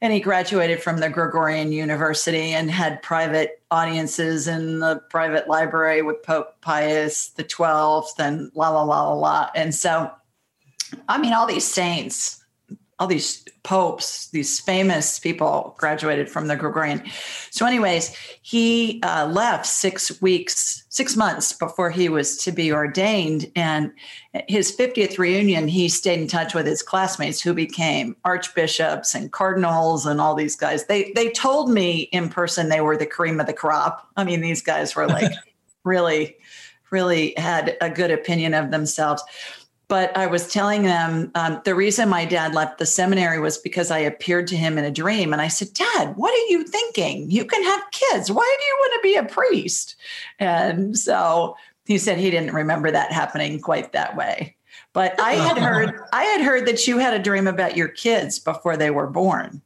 [0.04, 6.02] And he graduated from the Gregorian University and had private audiences in the private library
[6.02, 9.50] with Pope Pius the 12th and la la la la la.
[9.56, 10.12] And so,
[11.08, 12.43] I mean, all these saints
[13.04, 17.04] all these popes, these famous people graduated from the Gregorian.
[17.52, 23.52] So, anyways, he uh, left six weeks, six months before he was to be ordained.
[23.58, 23.92] And
[24.48, 30.06] his 50th reunion, he stayed in touch with his classmates who became archbishops and cardinals
[30.06, 30.86] and all these guys.
[30.86, 34.08] They they told me in person they were the cream of the crop.
[34.16, 35.34] I mean, these guys were like
[35.84, 36.38] really,
[36.90, 39.22] really had a good opinion of themselves
[39.88, 43.92] but I was telling them um, the reason my dad left the seminary was because
[43.92, 45.34] I appeared to him in a dream.
[45.34, 47.30] And I said, Dad, what are you thinking?
[47.30, 48.32] You can have kids.
[48.32, 49.96] Why do you want to be a priest?
[50.40, 54.56] And so he said he didn't remember that happening quite that way.
[54.94, 58.40] But I had heard I had heard that you had a dream about your kids
[58.40, 59.62] before they were born.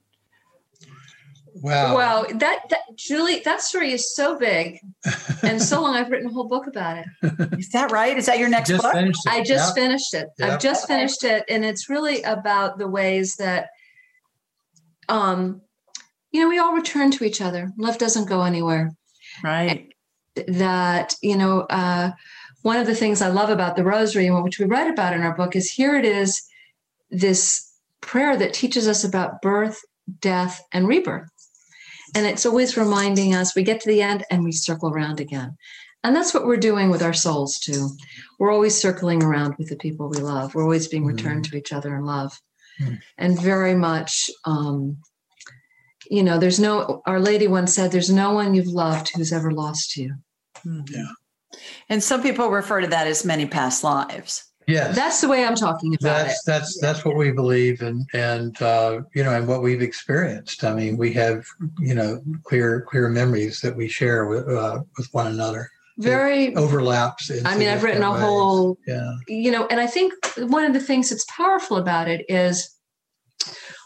[1.61, 1.95] Wow.
[1.95, 2.25] Wow.
[2.35, 4.79] That, that Julie, that story is so big
[5.43, 5.95] and so long.
[5.95, 7.05] I've written a whole book about it.
[7.59, 8.17] Is that right?
[8.17, 8.95] Is that your next just book?
[9.27, 9.83] I just yep.
[9.83, 10.29] finished it.
[10.39, 10.49] Yep.
[10.49, 11.43] I've just finished it.
[11.49, 13.69] And it's really about the ways that
[15.09, 15.61] um,
[16.31, 17.71] you know, we all return to each other.
[17.77, 18.91] Love doesn't go anywhere.
[19.43, 19.93] Right.
[20.47, 22.11] That, you know, uh,
[22.61, 25.35] one of the things I love about the rosary, which we write about in our
[25.35, 26.41] book, is here it is
[27.09, 29.79] this prayer that teaches us about birth,
[30.19, 31.29] death, and rebirth.
[32.15, 35.57] And it's always reminding us we get to the end and we circle around again.
[36.03, 37.89] And that's what we're doing with our souls too.
[38.39, 40.55] We're always circling around with the people we love.
[40.55, 41.51] We're always being returned mm.
[41.51, 42.39] to each other in love.
[42.79, 42.99] Mm.
[43.17, 44.97] And very much, um,
[46.09, 49.51] you know, there's no, Our Lady once said, there's no one you've loved who's ever
[49.51, 50.15] lost you.
[50.65, 50.89] Mm.
[50.89, 51.59] Yeah.
[51.89, 54.46] And some people refer to that as many past lives.
[54.67, 56.41] Yes, That's the way I'm talking about that's it.
[56.45, 60.65] that's that's what we believe and and uh, you know and what we've experienced.
[60.65, 61.45] I mean, we have
[61.79, 65.69] you know clear clear memories that we share with uh, with one another.
[65.99, 67.31] Very Overlaps.
[67.45, 68.21] I mean, I've written a ways.
[68.21, 69.13] whole Yeah.
[69.29, 72.77] you know, and I think one of the things that's powerful about it is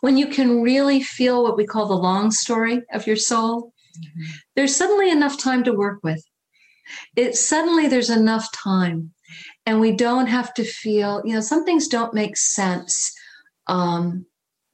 [0.02, 3.72] when you can really feel what we call the long story of your soul,
[4.56, 6.24] there's suddenly enough time to work with.
[7.16, 9.14] It suddenly there's enough time,
[9.66, 13.14] and we don't have to feel, you know, some things don't make sense
[13.68, 14.26] um,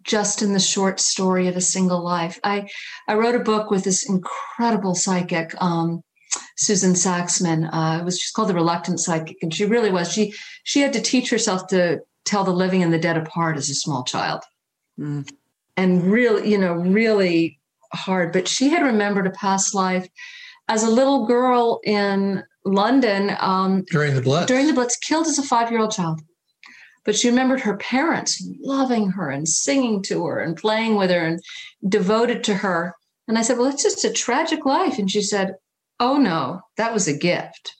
[0.03, 2.39] just in the short story of a single life.
[2.43, 2.67] I
[3.07, 5.53] I wrote a book with this incredible psychic.
[5.61, 6.01] Um,
[6.59, 7.69] Suzan Saxman.
[7.71, 10.11] Uh, it was just called The Reluctant Psychic, and she really was.
[10.11, 13.69] She she had to teach herself to tell the living and the dead apart as
[13.69, 14.43] a small child,
[14.99, 15.29] Mm.
[15.77, 17.59] and really, you know, really
[17.93, 18.33] hard.
[18.33, 20.07] But she had remembered a past life
[20.67, 24.45] as a little girl in London um, During the Blitz.
[24.47, 26.21] during the Blitz, killed as a five year old child.
[27.05, 31.25] But she remembered her parents loving her and singing to her and playing with her
[31.25, 31.39] and
[31.87, 32.93] devoted to her.
[33.27, 34.99] And I said, Well, it's just a tragic life.
[34.99, 35.53] And she said,
[35.99, 37.73] Oh no, that was a gift.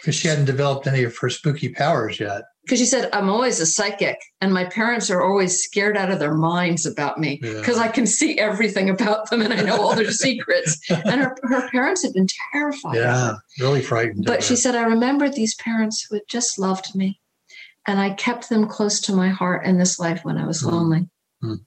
[0.00, 2.42] because she hadn't developed any of her spooky powers yet.
[2.64, 6.18] Because she said, I'm always a psychic, and my parents are always scared out of
[6.18, 7.52] their minds about me Yeah.
[7.54, 10.78] because I can see everything about them and I know all their secrets.
[10.90, 12.96] And her, her parents had been terrified.
[12.96, 14.24] Yeah, really frightened.
[14.24, 17.20] But she said, I remembered these parents who had just loved me.
[17.86, 20.72] And I kept them close to my heart in this life when I was Mhm.
[20.72, 21.08] lonely.
[21.42, 21.58] Mm.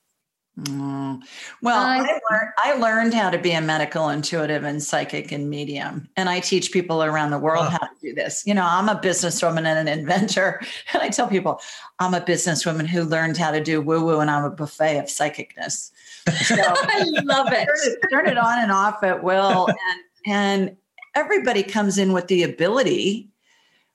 [0.59, 1.21] Mm.
[1.61, 5.49] Well, I- I, learned, I learned how to be a medical intuitive and psychic and
[5.49, 6.07] medium.
[6.17, 7.71] And I teach people around the world Wow.
[7.71, 8.43] how to do this.
[8.47, 10.61] You know, I'm a businesswoman and an inventor.
[10.93, 11.61] And I tell people,
[11.99, 15.05] I'm a businesswoman who learned how to do woo woo and I'm a buffet of
[15.05, 15.91] psychicness.
[16.45, 17.65] So I love it.
[17.67, 19.67] turn it, turn it on and off at will.
[20.27, 20.77] And, and
[21.15, 23.29] everybody comes in with the ability.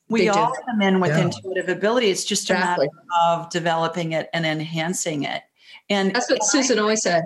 [0.08, 1.24] We all come in with Yeah.
[1.24, 2.08] intuitive ability.
[2.10, 2.86] It's just a Exactly.
[2.88, 5.42] matter of developing it and enhancing it.
[5.88, 7.24] And That's what Susan always said.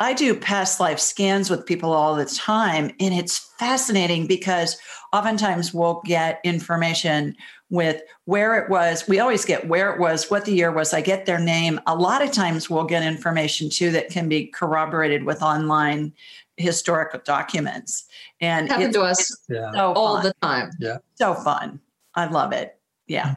[0.00, 4.78] I do past life scans with people all the time, and it's fascinating because
[5.12, 7.34] oftentimes we'll get information
[7.70, 9.06] with where it was.
[9.08, 10.94] We always get where it was, what the year was.
[10.94, 11.80] I get their name.
[11.86, 16.12] A lot of times we'll get information too that can be corroborated with online
[16.56, 18.04] historical documents.
[18.40, 19.72] And Happened it's, to us yeah.
[19.72, 20.24] so all fun.
[20.24, 20.70] the time.
[20.78, 20.98] Yeah.
[21.16, 21.80] So fun.
[22.14, 22.77] I love it.
[23.08, 23.36] Yeah.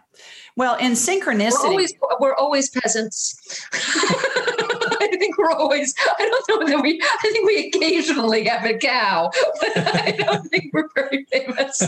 [0.58, 3.66] Well, in We're synchronicity, always we're always peasants.
[3.74, 5.96] I think we're always.
[6.20, 7.02] I don't know that we.
[7.02, 9.32] I think we occasionally have a cow,
[9.62, 11.82] but I don't think we're very famous.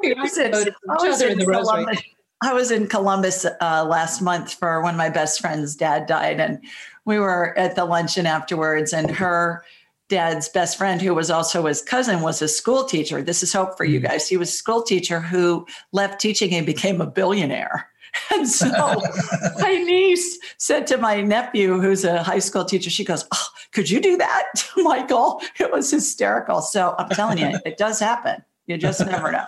[0.00, 1.64] We I was in- I each was other in in the rosary.
[1.84, 2.02] Columbus.
[2.40, 6.64] I was in Columbus uh, last month for when my best friend's dad died, and
[7.04, 8.92] we were at the luncheon afterwards.
[8.92, 9.64] And her
[10.08, 13.22] dad's best friend, who was also his cousin, was a school teacher.
[13.22, 14.06] This is hope for you hmm.
[14.06, 14.28] guys.
[14.28, 17.88] He was a school teacher who left teaching and became a billionaire.
[18.34, 18.66] And so
[19.58, 23.90] my niece said to my nephew, who's a high school teacher, she goes, oh, Could
[23.90, 24.44] you do that,
[24.78, 25.40] Michael?
[25.60, 26.62] It was hysterical.
[26.62, 28.42] So I'm telling you, it does happen.
[28.66, 29.44] You just never know.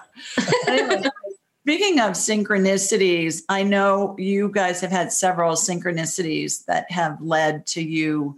[0.69, 1.03] Anyway,
[1.63, 7.83] speaking of synchronicities, I know you guys have had several synchronicities that have led to
[7.83, 8.37] you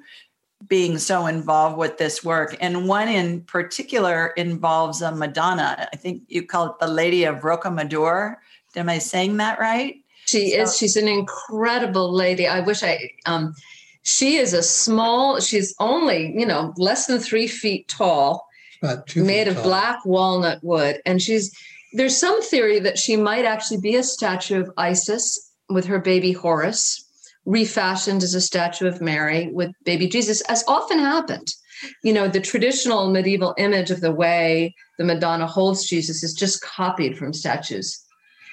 [0.69, 2.57] being so involved with this work.
[2.61, 5.89] And one in particular involves a Madonna.
[5.93, 8.37] I think you call it the Lady of Rocamadour.
[8.77, 9.97] Am I saying that right?
[10.27, 10.77] She is.
[10.77, 12.47] She's an incredible lady.
[12.47, 13.11] I wish I.
[13.27, 13.55] Um,
[14.03, 15.41] she is a small.
[15.41, 18.47] She's only you know less than three feet tall,
[18.83, 19.65] About two made feet of tall.
[19.65, 21.55] black walnut wood, and she's.
[21.95, 26.33] There's some theory that she might actually be a statue of Isis with her baby
[26.33, 27.02] Horus,
[27.45, 31.49] refashioned as a statue of Mary with baby Jesus, as often happened.
[32.05, 36.63] You know, the traditional medieval image of the way the Madonna holds Jesus is just
[36.63, 37.99] copied from statues.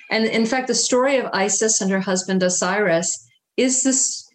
[0.09, 4.27] And in fact, the story of Isis and her husband Osiris is this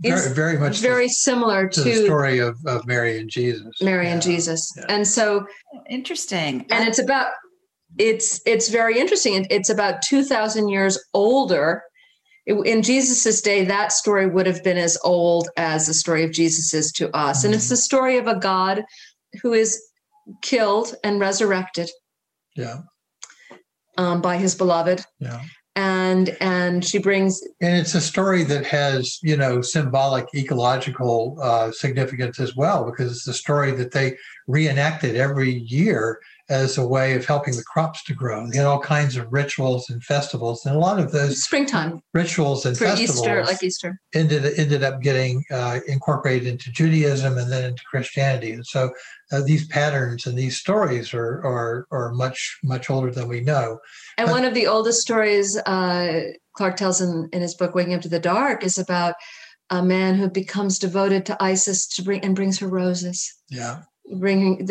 [0.00, 3.80] Very, is very much very the, similar to the story of, of Mary and Jesus.
[3.80, 4.72] Mary and Jesus.
[4.76, 4.86] yeah.
[4.88, 5.46] And so
[5.88, 6.66] Interesting.
[6.70, 7.28] and it's about
[7.98, 11.92] it's it's very interesting it's about 2000 years older It-
[12.46, 16.72] in jesus's day that story would have been as old as the story of jesus
[16.72, 18.84] is to us and it's the story of a god
[19.42, 19.80] who is
[20.42, 21.90] killed and resurrected
[22.56, 22.78] Yeah.
[23.98, 25.42] um, by his beloved Yeah.
[25.74, 31.70] and and she brings And it's a story that has, you know, symbolic ecological uh,
[31.72, 34.16] significance as well, because it's a story that they
[34.46, 38.46] reenacted every year as a way of helping the crops to grow.
[38.46, 42.64] They had all kinds of rituals and festivals, and a lot of those springtime rituals
[42.64, 44.00] and for festivals Easter, like Easter.
[44.14, 48.52] ended ended up getting uh, incorporated into Judaism and then into Christianity.
[48.52, 48.90] And so
[49.32, 53.78] uh, these patterns and these stories are are are much much older than we know.
[54.18, 56.22] And But- one of the oldest stories uh,
[56.56, 59.14] Clark tells in, in his book Waking Up to the Dark is about
[59.70, 63.34] a man who becomes devoted to Isis to bring and brings her roses.
[63.50, 63.82] Yeah.
[64.14, 64.68] Bringing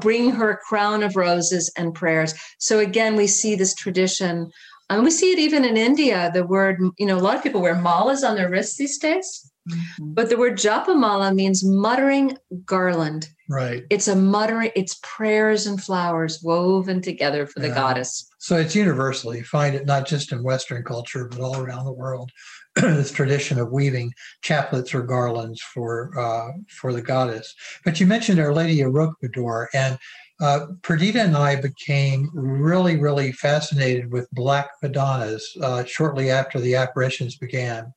[0.00, 4.50] bring her a crown of roses and prayers so again we see this tradition
[4.90, 7.62] and we see it even in india the word you know a lot of people
[7.62, 10.12] wear malas on their wrists these days mm-hmm.
[10.12, 13.84] but the word japamala means muttering garland Right.
[13.90, 19.36] it's a muttering it's prayers and flowers woven together for the goddess So it's universal.
[19.36, 22.32] You find it not just in Western culture, but all around the world.
[22.80, 24.12] this tradition of weaving
[24.42, 27.54] chaplets or garlands for uh, for the goddess.
[27.84, 29.98] But you mentioned Our Lady of Rocamadour, and
[30.40, 36.74] uh, Perdita and I became really, really fascinated with Black Madonnas uh, shortly after the
[36.74, 37.92] apparitions began,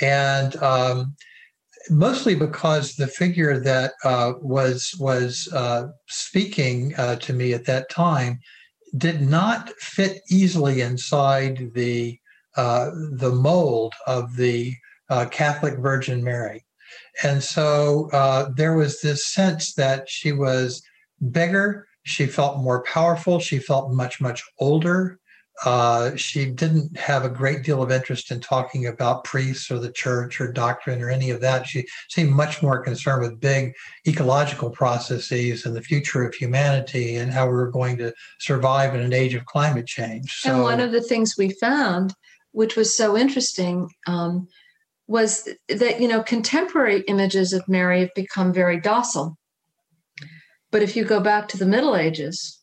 [0.00, 1.16] and um,
[1.90, 7.90] mostly because the figure that uh, was was uh, speaking uh, to me at that
[7.90, 8.38] time
[8.96, 12.16] did not fit easily inside the
[12.56, 14.74] uh, the mold of the
[15.08, 16.64] uh, Catholic Virgin Mary,
[17.22, 20.82] and so uh, there was this sense that she was
[21.30, 21.86] bigger.
[22.04, 23.38] She felt more powerful.
[23.38, 25.18] She felt much much older.
[25.64, 29.92] Uh, she didn't have a great deal of interest in talking about priests or the
[29.92, 31.66] church or doctrine or any of that.
[31.66, 33.72] She seemed much more concerned with big
[34.06, 39.00] ecological processes and the future of humanity and how we were going to survive in
[39.00, 40.32] an age of climate change.
[40.40, 42.14] So, and one of the things we found
[42.54, 44.48] which was so interesting um,
[45.06, 49.36] was that you know contemporary images of mary have become very docile
[50.70, 52.60] but if you go back to the middle ages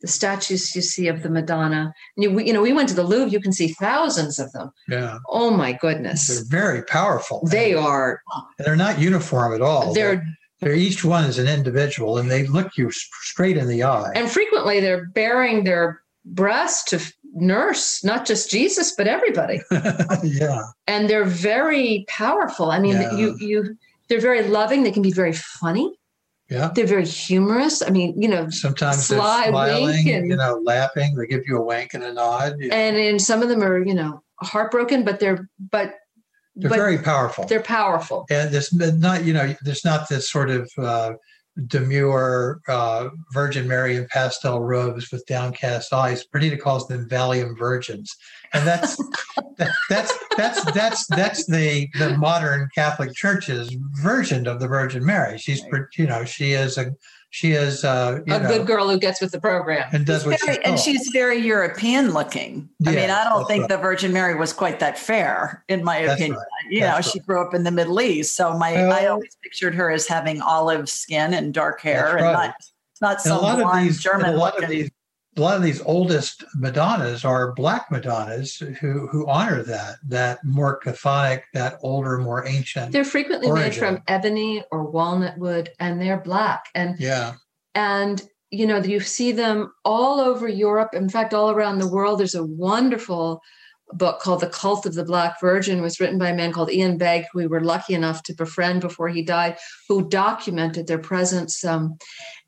[0.00, 3.02] the statues you see of the madonna and you, you know we went to the
[3.04, 6.28] louvre you can see thousands of them yeah, oh my goodness.
[6.28, 7.40] they're very powerful.
[7.50, 8.20] they are
[8.58, 9.94] And they're not uniform at all.
[9.94, 10.24] they're
[10.60, 14.12] they're each one is an individual, and they look you straight in the eye.
[14.14, 17.00] and frequently they're bearing their breast to
[17.34, 19.60] nurse not just jesus but everybody
[20.22, 23.16] yeah, and they're very powerful i mean Yeah.
[23.16, 25.92] you you they're very loving they can be very funny
[26.50, 26.70] yeah.
[26.74, 31.14] they're very humorous i mean you know Sometimes Sly smiling, and- you know, laughing.
[31.16, 32.56] They give you a wink and a nod.
[32.58, 35.94] You know, and in some of them are you know heartbroken but they're but
[36.54, 37.46] they're but very powerful.
[37.46, 41.12] they're powerful and there's not you know there's not this sort of uh,
[41.66, 46.24] demure uh, Virgin Mary in pastel robes with downcast eyes.
[46.24, 48.16] Perdita calls them Valium virgins,
[48.52, 48.96] and that's
[49.58, 55.38] that, that's that's that's that's the the modern Catholic Church's version of the Virgin Mary.
[55.38, 55.62] She's
[55.96, 56.92] you know she is a
[57.34, 60.26] she is uh, you a know good girl who gets with the program and does
[60.26, 62.68] what Very- she's and she's very European looking.
[62.86, 63.68] I mean, I don't think right.
[63.70, 66.36] the Virgin Mary was quite that fair, in my That's opinion.
[66.36, 66.46] right.
[66.70, 69.74] You know, That's she grew up in the Middle East, so my I always pictured
[69.74, 72.32] her as having olive skin and dark hair, and right.
[72.32, 72.54] not
[73.00, 74.64] not And a some lot of blonde these, German a lot looking.
[74.64, 74.90] of these,
[75.36, 80.76] a lot of these oldest Madonnas are black Madonnas who who honor that that more
[80.78, 82.92] Catholic, that older, more ancient.
[82.92, 86.66] they're frequently made from ebony or walnut wood and they're black.
[86.74, 87.34] And yeah,
[87.74, 90.90] and you know you see them all over europe.
[90.92, 93.40] In fact all around the world there's a wonderful
[93.94, 95.78] book called the cult of the black virgin.
[95.78, 98.34] It was written by a man called ean begg who we were lucky enough to
[98.34, 99.56] befriend before he died
[99.88, 101.96] who documented their presence um,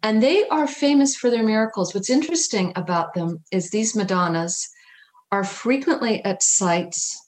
[0.04, 1.94] and they are famous for their miracles.
[1.94, 4.68] What's interesting about them is these madonnas
[5.32, 7.18] are frequently at sites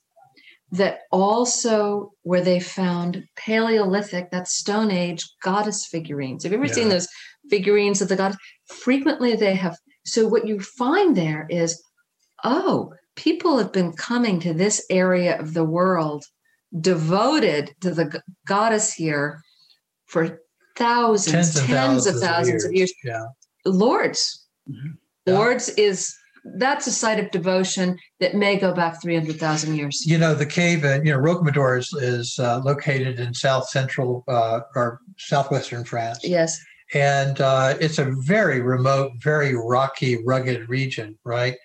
[0.72, 6.42] that also where they found paleolithic that's stone age goddess figurines.
[6.42, 7.08] Have you ever seen those
[7.48, 8.36] figurines of the goddess?
[8.66, 11.82] Frequently they have so what you find there is
[12.44, 16.26] oh people have been coming to this area of the world
[16.78, 19.40] devoted to the goddess here
[20.04, 20.40] for
[20.76, 23.24] thousands tens and tens, thousands, of thousands of years, Yeah,
[23.64, 24.96] Lourdes Mhm.
[25.26, 25.34] Yeah.
[25.34, 26.14] Lourdes is
[26.58, 30.84] that's a site of devotion that may go back 300,000 years you know the cave,
[30.84, 36.20] uh, you know, Rocamadour is, is uh, located in south central uh, or southwestern France.
[36.22, 36.60] yes
[36.94, 41.56] and uh, it's a very remote, very rocky, rugged region, right?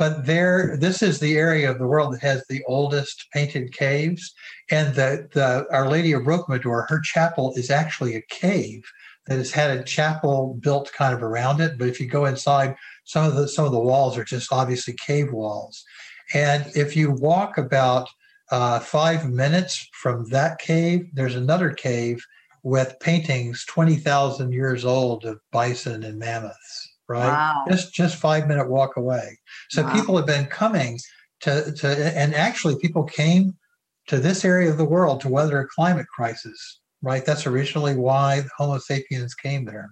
[0.00, 4.32] But there, this is the area of the world that has the oldest painted caves,
[4.70, 8.82] and the the Our Lady of Rocamadour, her chapel is actually a cave
[9.26, 11.76] that has had a chapel built kind of around it.
[11.76, 14.94] But if you go inside, some of the some of the walls are just obviously
[14.94, 15.84] cave walls,
[16.32, 18.08] and if you walk about
[18.50, 22.24] uh, five minutes from that cave, there's another cave
[22.62, 27.26] with paintings 20,000 years old of bison and mammoths, right?
[27.26, 27.64] Wow.
[27.68, 29.36] Just just five minute walk away.
[29.68, 29.92] So Wow.
[29.92, 30.98] people have been coming
[31.40, 33.58] to to and actually people came
[34.06, 37.24] to this area of the world to weather a climate crisis, right?
[37.26, 39.90] That's originally why Homo sapiens came there.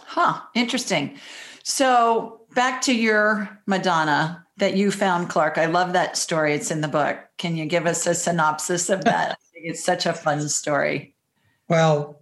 [0.00, 0.40] Huh.
[0.54, 1.18] Interesting.
[1.62, 5.58] So back to your Madonna that you found, Clark.
[5.58, 6.54] I love that story.
[6.54, 7.18] It's in the book.
[7.38, 9.32] Can you give us a synopsis of that?
[9.32, 11.14] I think it's such a fun story.
[11.68, 12.20] Well,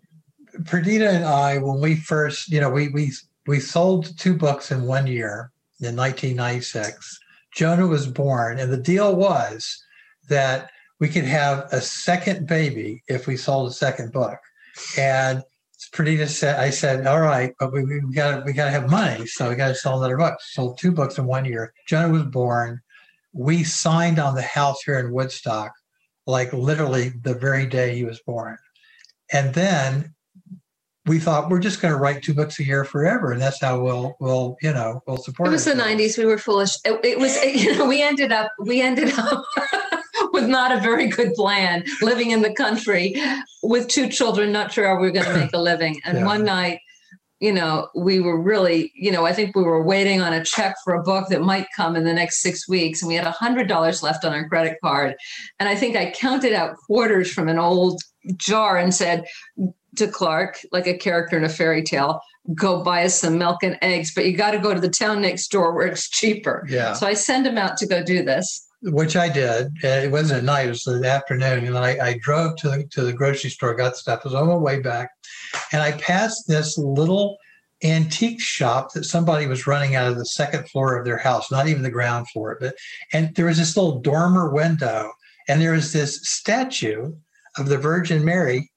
[0.64, 3.12] Perdita and I, when we first, you know, we we
[3.46, 7.18] we sold two books in one year in 1996.
[7.54, 9.82] Jonah was born, and the deal was
[10.28, 10.70] that
[11.00, 14.38] we could have a second baby if we sold a second book.
[14.98, 15.42] And
[15.92, 19.26] Perdita said, "I said, all right, but we, we got we got to have money,
[19.26, 21.72] so we got to sell another book." Sold two books in one year.
[21.86, 22.80] Jonah was born.
[23.32, 25.72] We signed on the house here in Woodstock,
[26.26, 28.56] like literally the very day he was born.
[29.32, 30.13] And then
[31.06, 33.80] we thought we're just going to write two books a year forever, and that's how
[33.80, 35.48] we'll we'll you know we'll support.
[35.48, 36.16] It was the '90s.
[36.16, 36.76] We were foolish.
[36.84, 39.44] It, it was you know we ended up we ended up
[40.32, 43.14] with not a very good plan, living in the country
[43.62, 46.00] with two children, not sure how we were going to make a living.
[46.04, 46.24] And Yeah.
[46.24, 46.80] one night,
[47.40, 50.76] you know, we were really you know I think we were waiting on a check
[50.84, 53.30] for a book that might come in the next six weeks, and we had a
[53.30, 55.16] hundred dollars left on our credit card,
[55.60, 58.00] and I think I counted out quarters from an old
[58.38, 59.26] jar and said
[59.96, 62.20] to Clark, like a character in a fairy tale,
[62.54, 65.22] go buy us some milk and eggs, but you got to go to the town
[65.22, 66.66] next door where it's cheaper.
[66.68, 66.92] Yeah.
[66.94, 68.66] So I send him out to go do this.
[68.82, 69.66] which I did.
[69.82, 72.84] Uh, It wasn't at night; it was the afternoon, and I, I drove to the
[72.92, 74.20] to the grocery store, got stuff.
[74.24, 75.10] I was on my way back,
[75.72, 77.38] and I passed this little
[77.82, 81.66] antique shop that somebody was running out of the second floor of their house, not
[81.68, 82.74] even the ground floor, but
[83.12, 85.10] and there was this little dormer window,
[85.48, 87.12] and there was this statue
[87.58, 88.70] of the Virgin Mary.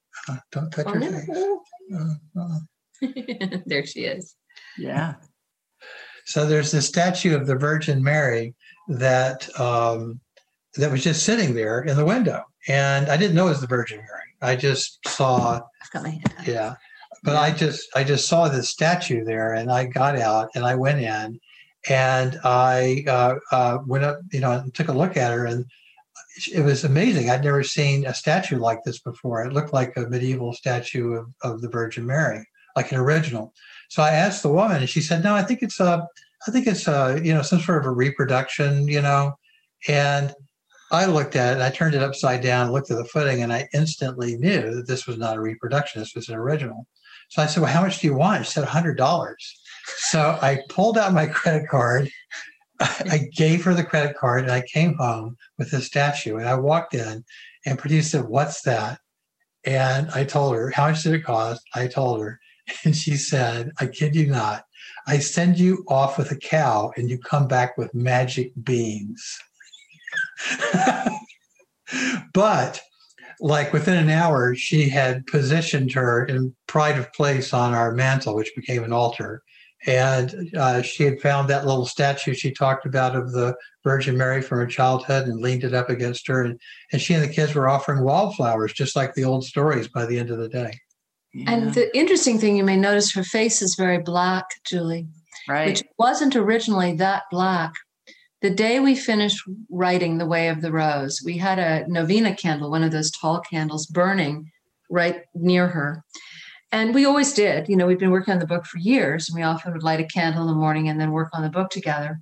[0.52, 1.28] Don't touch her face.
[1.94, 2.58] Uh, uh.
[3.66, 4.34] there she is.
[4.76, 5.14] Yeah.
[6.26, 8.54] So there's this statue of the Virgin Mary
[8.88, 10.20] that um,
[10.76, 13.66] that was just sitting there in the window, and I didn't know it was the
[13.66, 14.28] Virgin Mary.
[14.40, 16.46] I just saw, I've got my hand up.
[16.46, 16.74] yeah,
[17.22, 20.74] but I just I just saw this statue there, and I got out and I
[20.74, 21.40] went in,
[21.88, 25.64] and I uh, uh, went up, you know, and took a look at her, and
[26.46, 27.30] it was amazing.
[27.30, 29.44] I'd never seen a statue like this before.
[29.44, 33.52] It looked like a medieval statue of, of the Virgin Mary, like an original.
[33.88, 36.06] So I asked the woman, and she said, "No, I think it's a,
[36.46, 39.32] I think it's a, you know, some sort of a reproduction, you know."
[39.88, 40.34] And
[40.90, 43.68] I looked at it, I turned it upside down, looked at the footing, and I
[43.74, 46.00] instantly knew that this was not a reproduction.
[46.00, 46.86] This was an original.
[47.30, 49.60] So I said, "Well, how much do you want?" She said, hundred dollars."
[49.96, 52.10] So I pulled out my credit card.
[52.80, 56.36] I gave her the credit card, and I came home with the statue.
[56.36, 57.24] And I walked in,
[57.66, 59.00] and produced said, "What's that?"
[59.64, 62.40] And I told her, "How much did it cost?" I told her,
[62.84, 64.64] and she said, I kid you not,
[65.06, 69.38] I send you off with a cow and you come back with magic beans.
[72.34, 72.80] but
[73.40, 78.34] like within an hour, she had positioned her in pride of place on our mantle,
[78.34, 79.42] which became an altar.
[79.86, 83.54] And uh, she had found that little statue she talked about of the
[83.84, 86.42] Virgin Mary from her childhood and leaned it up against her.
[86.42, 86.60] And,
[86.92, 90.18] and she and the kids were offering wildflowers, just like the old stories by the
[90.18, 90.72] end of the day.
[91.46, 95.06] And the interesting thing you may notice her face is very black, Julie,
[95.48, 95.68] right.
[95.68, 97.72] which wasn't originally that black.
[98.40, 102.70] The day we finished writing The Way of the Rose, we had a novena candle,
[102.70, 104.50] one of those tall candles, burning
[104.90, 106.04] right near her.
[106.70, 107.68] And we always did.
[107.68, 110.00] You know, we've been working on the book for years, and we often would light
[110.00, 112.20] a candle in the morning and then work on the book together.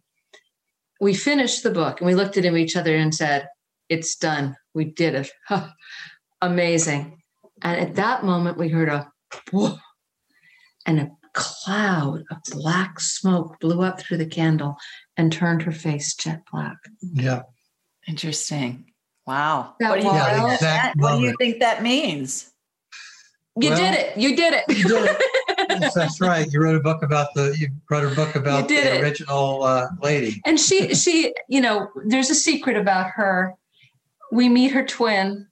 [1.00, 3.48] We finished the book and we looked at each other and said,
[3.88, 4.56] It's done.
[4.74, 5.30] We did it.
[5.46, 5.68] Huh.
[6.40, 7.22] Amazing.
[7.62, 9.10] And at that moment, we heard a
[9.50, 9.78] whoa,
[10.84, 14.76] and a cloud of black smoke blew up through the candle
[15.16, 16.76] and turned her face jet black.
[17.00, 17.42] Yeah.
[18.06, 18.86] Interesting.
[19.26, 19.74] Wow.
[19.80, 20.50] That what, do you, wild?
[20.50, 22.52] Yeah, that- what do you think that means?
[23.58, 24.16] You Well, did it.
[24.18, 24.64] You did it.
[24.76, 25.16] You did
[25.80, 26.46] Yes, that's right.
[26.52, 27.56] You wrote a book about the.
[27.58, 29.02] You wrote a book about the it.
[29.02, 30.40] original uh, lady.
[30.44, 33.54] and she, she, you know, there's a secret about her.
[34.30, 35.46] We meet her twin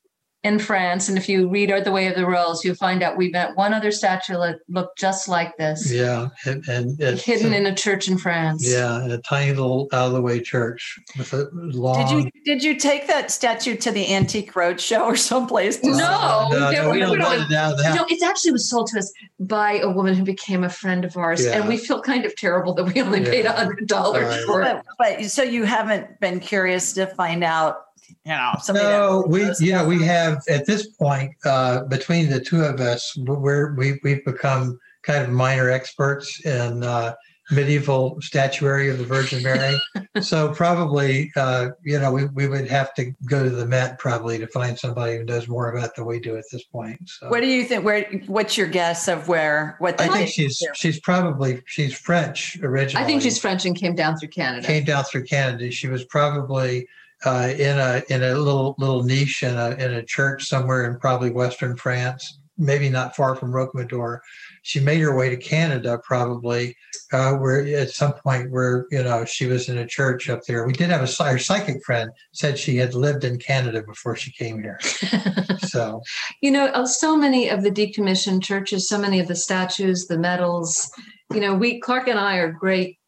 [0.45, 3.31] in France, and if you read The Way of the Rose, you'll find out we
[3.31, 7.65] met one other statue that looked just like this, Yeah, and, and it's, hidden in
[7.65, 8.63] a church in France.
[8.71, 12.07] Yeah, in a tiny little out of the way church with a long.
[12.07, 15.79] Did you did you take that statue to the Antique Roadshow or someplace?
[15.79, 16.05] to No,
[16.53, 17.97] Uh, no, we no, we don't- don't we it out of the You house.
[17.97, 21.17] know, it actually was sold to us by a woman who became a friend of
[21.17, 24.45] ours, and we feel kind of terrible that we only paid a hundred dollars Right.
[24.45, 24.77] for it.
[24.99, 27.79] But, but so you haven't been curious to find out,
[28.09, 31.85] you know, somebody No, that we knows you know we have at this point uh,
[31.85, 37.15] between the two of us we're we we've become kind of minor experts in uh,
[37.51, 39.79] medieval statuary of the Virgin Mary.
[40.21, 44.39] so probably, uh, you know, we, we would have to go to the Met probably
[44.39, 46.99] to find somebody who knows more about than we do at this point.
[47.09, 47.85] So what do you think?
[47.85, 48.05] Where?
[48.27, 49.77] What's your guess of where?
[49.79, 50.01] What?
[50.01, 50.75] I think she's here?
[50.75, 53.05] she's probably she's French originally.
[53.05, 54.67] I think she's French and came down through Canada.
[54.67, 55.71] Came down through Canada.
[55.71, 56.89] She was probably.
[57.25, 60.99] Uh, in a in a little little niche in a in a church somewhere in
[60.99, 64.21] probably Western France, maybe not far from Rocamadour,
[64.63, 66.77] she made her way to Canada probably,
[67.13, 70.67] uh, where at some point where you know she was in a church up there.
[70.67, 74.33] We did have a our psychic friend said she had lived in Canada before she
[74.33, 74.79] came here.
[75.61, 76.03] so
[76.41, 80.91] you know, so many of the decommissioned churches, so many of the statues, the medals.
[81.33, 82.99] You know, we Clark and I are great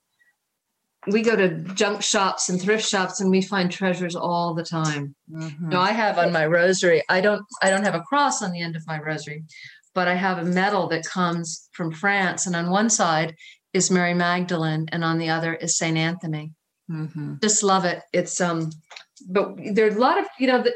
[1.07, 5.15] we go to junk shops and thrift shops and we find treasures all the time.
[5.31, 5.69] Mm-hmm.
[5.69, 7.03] No, I have on my rosary.
[7.09, 9.45] I don't I don't have a cross on the end of my rosary,
[9.95, 12.47] but I have a medal that comes from France.
[12.47, 13.35] And on one side
[13.73, 16.53] is Mary Magdalene, and on the other is Saint Anthony.
[16.91, 17.35] Mm-hmm.
[17.43, 18.03] Just love it.
[18.13, 18.71] It's um,
[19.29, 20.73] but there are a lot of you know the,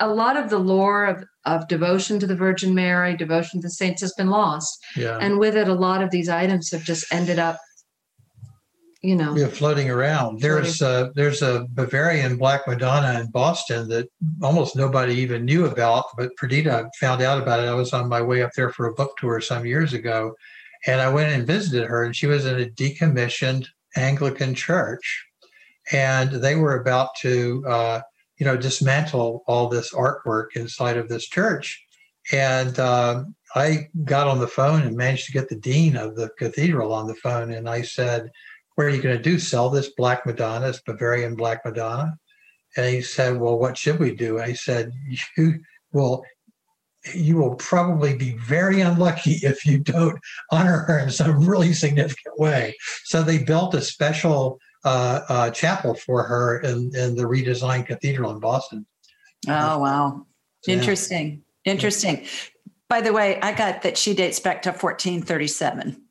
[0.00, 3.70] a lot of the lore of of devotion to the Virgin Mary, devotion to the
[3.70, 4.78] saints has been lost.
[4.96, 5.18] Yeah.
[5.20, 7.58] And with it, a lot of these items have just ended up
[9.02, 10.40] you know yeah, floating around.
[10.40, 14.08] There's a there's a bavarian black madonna in boston that
[14.42, 17.68] almost nobody even knew about but perdita found out about it.
[17.68, 20.34] I was on my way up there for a book tour some years ago
[20.86, 25.26] and i went and visited her and she was in a decommissioned anglican church
[25.92, 28.00] and they were about to uh,
[28.38, 31.84] you know dismantle all this artwork inside of this church.
[32.32, 33.24] And uh,
[33.54, 37.08] i got on the phone and managed to get the dean of the cathedral on
[37.08, 38.30] the phone and i said
[38.80, 39.38] what are you going to do?
[39.38, 42.16] Sell this Black Madonna, this Bavarian Black Madonna?
[42.78, 44.38] And he said, Well, what should we do?
[44.38, 44.90] And I said,
[45.36, 45.60] You
[45.92, 46.24] will
[47.12, 50.18] you will probably be very unlucky if you don't
[50.50, 52.74] honor her in some really significant way.
[53.04, 58.30] So they built a special uh, uh, chapel for her in, in the redesigned cathedral
[58.30, 58.86] in Boston.
[59.46, 60.24] Oh, wow.
[60.66, 61.42] Interesting.
[61.66, 61.72] Yeah.
[61.72, 62.26] Interesting.
[62.88, 66.02] By the way, I got that she dates back to 1437.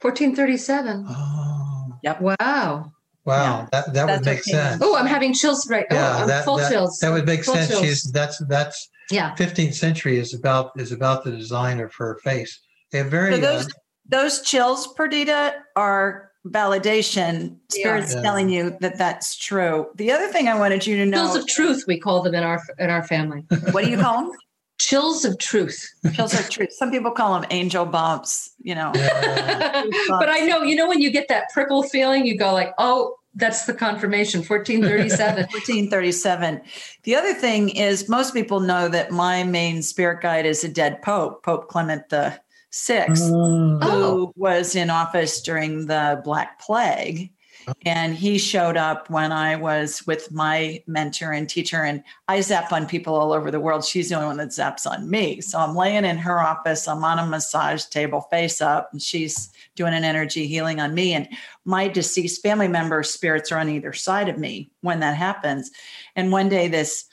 [0.00, 1.06] 1437.
[1.08, 1.98] Oh.
[2.02, 2.20] Yep.
[2.20, 2.92] Wow.
[3.26, 3.68] Wow, yeah.
[3.72, 4.82] that, that would make sense.
[4.82, 5.84] Oh, I'm having chills right.
[5.90, 6.98] Oh, yeah, oh, that, full that, chills.
[7.00, 7.68] That would make full sense.
[7.68, 7.82] Chills.
[7.82, 9.34] She's that's that's yeah.
[9.36, 12.58] 15th century is about is about the design of her face.
[12.92, 13.70] They very so those uh,
[14.08, 17.58] those chills, Perdita, are validation.
[17.70, 18.22] Spirit's yeah.
[18.22, 19.88] telling you that that's true.
[19.96, 21.24] The other thing I wanted you to know.
[21.24, 23.44] Chills of truth, we call them in our in our family.
[23.72, 24.32] what do you call them?
[24.80, 25.94] Chills of truth.
[26.14, 26.72] Chills of truth.
[26.72, 28.90] Some people call them angel bumps, you know.
[28.94, 29.84] Yeah.
[30.08, 33.16] but I know, you know, when you get that prickle feeling, you go like, oh,
[33.36, 36.60] that's the confirmation 1437 1437
[37.04, 41.00] the other thing is most people know that my main spirit guide is a dead
[41.00, 42.36] pope pope clement the
[42.70, 43.80] sixth mm.
[43.84, 44.32] who oh.
[44.34, 47.30] was in office during the black plague
[47.68, 47.72] Oh.
[47.84, 51.82] and he showed up when I was with my mentor and teacher.
[51.82, 53.84] And I zap on people all over the world.
[53.84, 55.40] She's the only one that zaps on me.
[55.40, 56.88] So I'm laying in her office.
[56.88, 61.12] I'm on a massage table face up, and she's doing an energy healing on me.
[61.12, 61.28] And
[61.64, 65.70] my deceased family member spirits are on either side of me when that happens.
[66.16, 67.06] And one day, this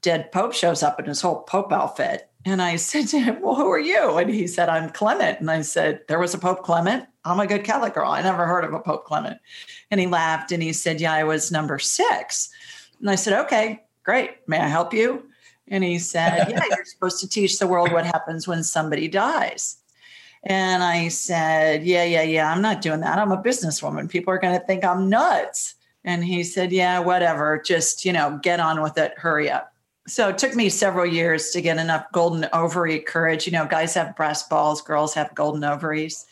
[0.00, 2.28] dead Pope shows up in his whole Pope outfit.
[2.44, 4.16] And I said to him, Well, who are you?
[4.18, 5.40] And he said, I'm Clement.
[5.40, 7.06] And I said, There was a Pope Clement.
[7.24, 8.10] I'm a good Catholic girl.
[8.10, 9.38] I never heard of a Pope Clement.
[9.90, 12.50] And he laughed and he said, Yeah, I was number six.
[13.00, 14.36] And I said, Okay, great.
[14.46, 15.28] May I help you?
[15.68, 19.78] And he said, Yeah, you're supposed to teach the world what happens when somebody dies.
[20.44, 23.18] And I said, Yeah, yeah, yeah, I'm not doing that.
[23.18, 24.10] I'm a businesswoman.
[24.10, 25.74] People are going to think I'm nuts.
[26.04, 27.62] And he said, Yeah, whatever.
[27.64, 29.18] Just, you know, get on with it.
[29.18, 29.73] Hurry up.
[30.06, 33.46] So it took me several years to get enough golden ovary courage.
[33.46, 36.26] You know, guys have brass balls, girls have golden ovaries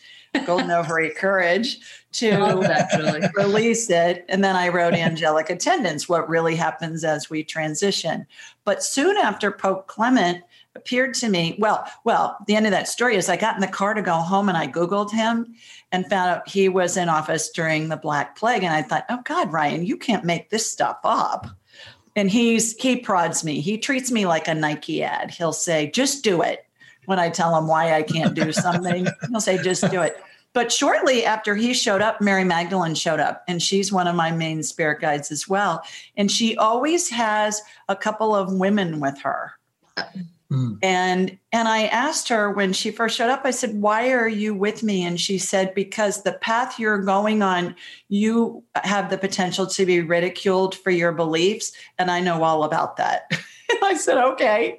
[0.45, 1.79] golden ovary courage
[2.13, 4.25] to release it.
[4.29, 8.25] And then I wrote angelic attendants, what really happens as we transition.
[8.65, 10.43] But soon after Pope Clement
[10.75, 13.67] appeared to me, well, well, the end of that story is I got in the
[13.67, 15.53] car to go home and I Googled him
[15.91, 18.63] and found out he was in office during the Black Plague.
[18.63, 21.47] And I thought, oh God, Ryan, you can't make this stuff up.
[22.15, 23.59] And he's he prods me.
[23.59, 25.31] He treats me like a Nike ad.
[25.31, 26.65] He'll say, just do it
[27.05, 29.07] when I tell him why I can't do something.
[29.29, 30.17] he'll say, just do it.
[30.53, 34.31] But shortly after he showed up, Mary Magdalene showed up, and she's one of my
[34.31, 35.83] main spirit guides as well.
[36.15, 37.59] And she always has
[37.89, 39.53] a couple of women with her.
[40.53, 40.77] Mm.
[40.83, 44.53] And and I asked her when she first showed up, I said, Why are you
[44.53, 45.03] with me?
[45.03, 47.75] And she said, Because the path you're going on,
[48.09, 51.71] you have the potential to be ridiculed for your beliefs.
[51.97, 53.31] And I know all about that.
[53.83, 54.77] I said, Okay.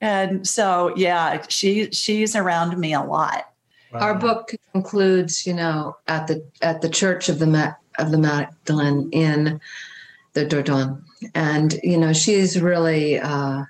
[0.00, 3.52] And so yeah, she she's around me a lot
[3.92, 4.00] Wow.
[4.00, 8.16] Our book concludes, you know, at the at the Church of the Ma- of the
[8.16, 9.60] Magdalene in
[10.32, 11.02] the Dordogne,
[11.34, 13.18] and you know, she's really.
[13.18, 13.64] Uh,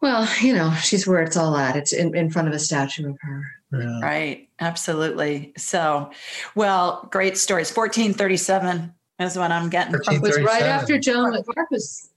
[0.00, 1.76] well, you know, she's where it's all at.
[1.76, 3.42] It's in, in front of a statue of her.
[3.72, 4.00] Yeah.
[4.00, 4.48] Right.
[4.58, 5.52] Absolutely.
[5.56, 6.10] So,
[6.54, 7.68] well, great stories.
[7.74, 9.92] 1437 is what I'm getting.
[10.02, 12.08] from- It was right after Joan of Arc was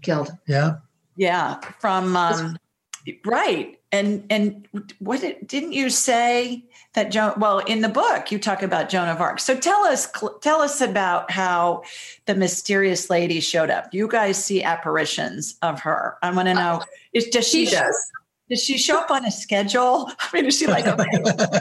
[0.00, 0.30] killed.
[0.46, 0.76] Yeah.
[1.16, 1.60] Yeah.
[1.80, 2.56] From, um,
[3.26, 3.78] right.
[3.90, 4.66] And, and
[5.00, 6.64] what did, didn't you say
[6.94, 9.38] that Joan, well, in the book, you talk about Joan of Arc.
[9.38, 11.82] So tell us, tell us about how
[12.24, 13.92] the mysterious lady showed up.
[13.92, 16.16] You guys see apparitions of her.
[16.22, 16.82] I want to know,
[17.12, 17.96] is, does she, She does.
[18.50, 20.10] Does she show up on a schedule?
[20.20, 21.08] I mean, is she like, okay,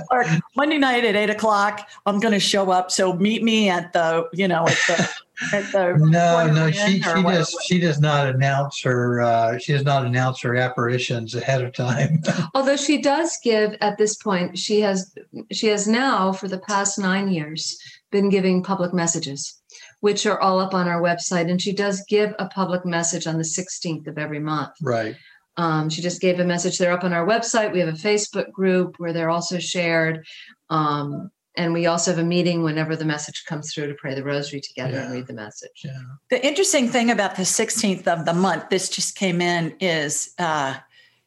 [0.11, 0.25] or
[0.57, 2.91] Monday night at eight o'clock, I'm going to show up.
[2.91, 5.09] So meet me at the, you know, at the,
[5.53, 5.95] at the.
[6.09, 10.05] No, no, she she what- does she does not announce her uh, she does not
[10.05, 12.21] announce her apparitions ahead of time.
[12.53, 15.15] Although she does give at this point, she has
[15.51, 17.79] she has now for the past nine years
[18.11, 19.61] been giving public messages,
[20.01, 21.49] which are all up on our website.
[21.49, 24.71] And she does give a public message on the 16th of every month.
[24.81, 25.15] right.
[25.61, 26.79] Um, she just gave a message.
[26.79, 27.71] They're up on our website.
[27.71, 30.25] We have a Facebook group where they're also shared.
[30.71, 34.23] Um, and we also have a meeting whenever the message comes through to pray the
[34.23, 35.83] rosary together and read the message.
[35.83, 35.99] Yeah.
[36.31, 40.77] The interesting thing about the 16th of the month, this just came in, is, uh,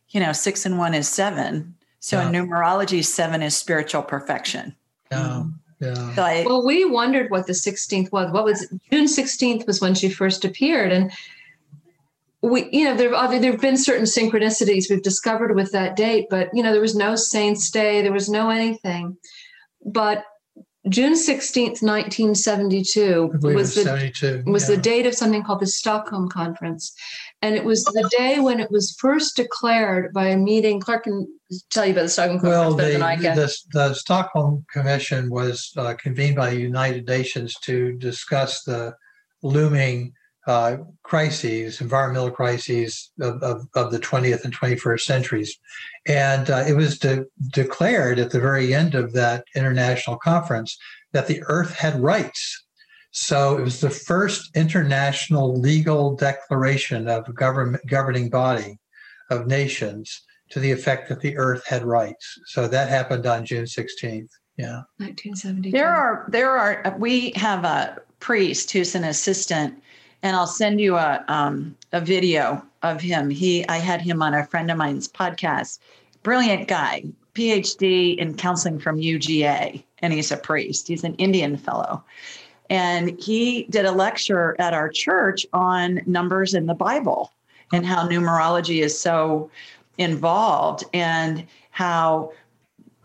[0.08, 1.76] you know, six and one is seven.
[2.00, 4.74] So in numerology, seven is spiritual perfection.
[5.12, 5.44] Yeah.
[5.80, 6.14] Yeah.
[6.14, 8.32] So I, Well, we wondered what the 16th was.
[8.32, 10.90] What was June 16th was when she first appeared.
[10.90, 11.12] And
[12.44, 16.50] we, you know, there there have been certain synchronicities we've discovered with that date, but
[16.52, 19.16] you know, there was no saint's day, there was no anything.
[19.84, 20.24] But
[20.90, 24.76] June 16th, 1972 was the was yeah.
[24.76, 26.94] the date of something called the Stockholm Conference.
[27.40, 30.80] And it was the day when it was first declared by a meeting.
[30.80, 31.26] Clark can
[31.70, 33.36] tell you about the Stockholm Conference Well, better the, than I can.
[33.36, 38.94] the, the Stockholm Commission was uh, convened by the United Nations to discuss the
[39.42, 40.12] looming
[40.46, 45.58] uh, crises, environmental crises of, of, of the 20th and 21st centuries.
[46.06, 50.76] And uh, it was de- declared at the very end of that international conference
[51.12, 52.64] that the Earth had rights.
[53.12, 58.78] So it was the first international legal declaration of a government governing body
[59.30, 62.38] of nations to the effect that the Earth had rights.
[62.46, 64.28] So that happened on June 16th.
[64.56, 64.82] Yeah.
[64.98, 65.70] 1972.
[65.70, 69.82] There are there are we have a priest who's an assistant,
[70.24, 73.30] and I'll send you a um, a video of him.
[73.30, 75.78] He I had him on a friend of mine's podcast.
[76.24, 77.04] Brilliant guy,
[77.34, 80.88] PhD in counseling from UGA, and he's a priest.
[80.88, 82.02] He's an Indian fellow.
[82.70, 87.30] And he did a lecture at our church on numbers in the Bible
[87.74, 89.50] and how numerology is so
[89.98, 92.32] involved and how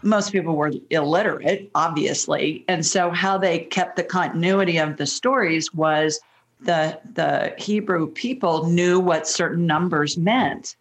[0.01, 2.63] most people were illiterate, obviously.
[2.69, 6.21] And so how they kept the continuity of the stories was
[6.59, 10.75] the the Hebrew people knew what certain numbers meant.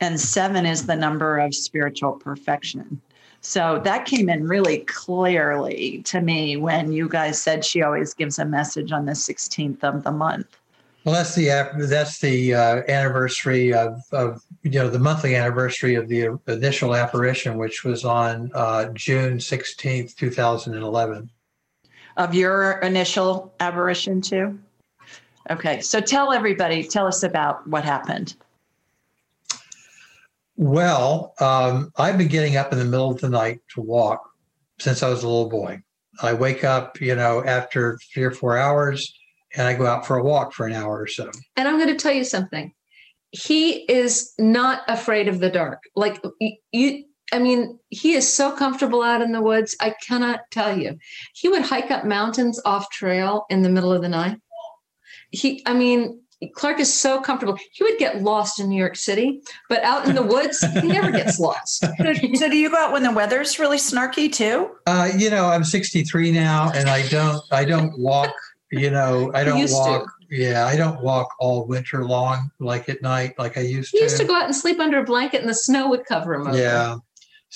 [0.00, 3.00] And seven is the number of spiritual perfection.
[3.40, 8.38] So that came in really clearly to me when you guys said she always gives
[8.38, 10.46] a message on the 16th of the month.
[11.04, 11.48] Well, that's the
[11.86, 17.58] that's the uh, anniversary of, of you know the monthly anniversary of the initial apparition,
[17.58, 21.28] which was on uh, June sixteenth, two thousand and eleven.
[22.16, 24.58] Of your initial apparition too?
[25.50, 28.34] Okay, so tell everybody, tell us about what happened.
[30.56, 34.22] Well, um, I've been getting up in the middle of the night to walk
[34.78, 35.82] since I was a little boy.
[36.22, 39.12] I wake up, you know, after three or four hours,
[39.56, 41.30] and I go out for a walk for an hour or so.
[41.56, 42.72] And I'm going to tell you something.
[43.32, 45.82] He is not afraid of the dark.
[45.96, 46.22] Like
[46.72, 49.76] you, I mean, he is so comfortable out in the woods.
[49.80, 50.96] I cannot tell you.
[51.34, 54.38] He would hike up mountains off trail in the middle of the night.
[55.34, 56.20] He, I mean,
[56.54, 57.58] Clark is so comfortable.
[57.72, 61.10] He would get lost in New York City, but out in the woods, he never
[61.10, 61.84] gets lost.
[62.04, 64.70] So, so do you go out when the weather's really snarky too?
[64.86, 68.32] Uh, you know, I'm 63 now, and I don't I don't walk.
[68.70, 69.78] You know, I don't used to.
[69.78, 70.10] walk.
[70.30, 74.04] Yeah, I don't walk all winter long like at night like I used He to.
[74.04, 76.34] He used to go out and sleep under a blanket, and the snow would cover
[76.34, 76.58] him over.
[76.58, 76.96] Yeah.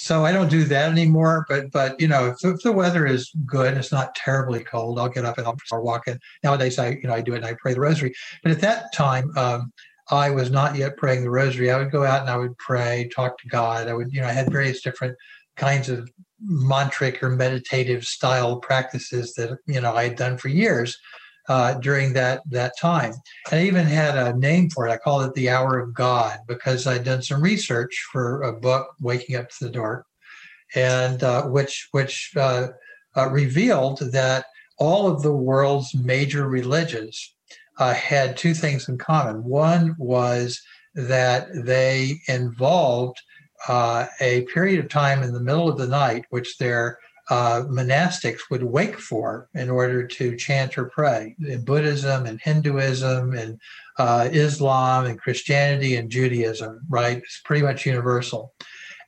[0.01, 1.45] So I don't do that anymore.
[1.49, 4.97] But but you know, if, if the weather is good, it's not terribly cold.
[4.97, 6.21] I'll get up and I'll start walking.
[6.45, 8.15] Nowadays, I you know I do it and I pray the rosary.
[8.45, 9.73] But at that time, um,
[10.13, 11.73] I was not yet praying the rosary.
[11.73, 13.89] I would go out and I would pray, talk to God.
[13.89, 15.17] I would you know I had various different
[15.57, 16.09] kinds of
[16.49, 20.97] mantric or meditative style practices that you know I had done for years.
[21.49, 23.15] Uh, during that that time.
[23.51, 24.93] And I even had a name for it.
[24.93, 28.89] I called it the Hour of God because I'd done some research for a book,
[29.01, 30.05] Waking Up to the Dark.
[30.75, 32.69] and uh, which which uh,
[33.17, 34.45] uh, revealed that
[34.79, 37.35] all of the world's major religions
[37.79, 39.43] uh, had two things in common.
[39.45, 40.61] One was
[40.95, 43.19] that they involved
[43.69, 46.99] uh, a period of time in the middle of the night, which their
[47.31, 51.37] uh, monastics would wake for in order to chant or pray.
[51.47, 53.61] In Buddhism and Hinduism and
[53.99, 57.19] uh, Islam and Christianity and Judaism, right?
[57.19, 58.55] It's pretty much universal.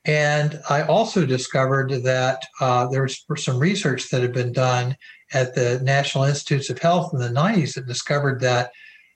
[0.05, 4.97] And I also discovered that uh, there was some research that had been done
[5.33, 8.71] at the National Institutes of Health in the 90s that discovered that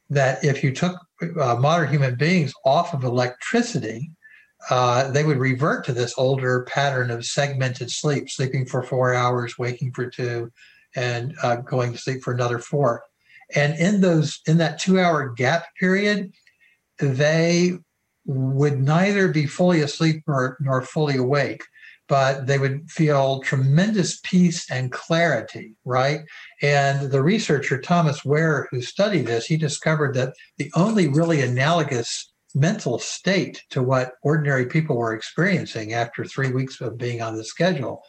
[0.09, 0.95] that if you took
[1.41, 4.11] uh, modern human beings off of electricity,
[4.69, 9.57] uh, they would revert to this older pattern of segmented sleep, sleeping for four hours,
[9.57, 10.51] waking for two,
[10.95, 13.03] and uh, going to sleep for another four.
[13.53, 16.33] And in those in that two hour gap period,
[16.99, 17.77] they
[18.25, 21.61] would neither be fully asleep nor, nor fully awake,
[22.07, 26.21] but they would feel tremendous peace and clarity, right?
[26.63, 32.33] And the researcher, Thomas Wehr, who studied this, he discovered that the only really analogous
[32.55, 37.43] mental state to what ordinary people were experiencing after three weeks of being on the
[37.43, 38.01] schedule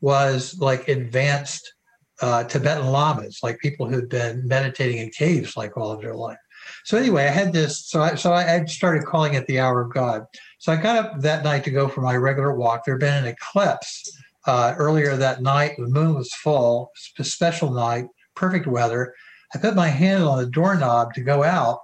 [0.00, 1.74] was like advanced
[2.22, 6.38] uh, Tibetan lamas, like people who'd been meditating in caves like all of their life.
[6.84, 7.86] So anyway, I had this.
[7.86, 10.24] So I, so I started calling it the hour of God.
[10.58, 12.84] So I got up that night to go for my regular walk.
[12.84, 15.72] There had been an eclipse uh, earlier that night.
[15.78, 19.14] The moon was full, a special night, perfect weather.
[19.54, 21.78] I put my hand on the doorknob to go out,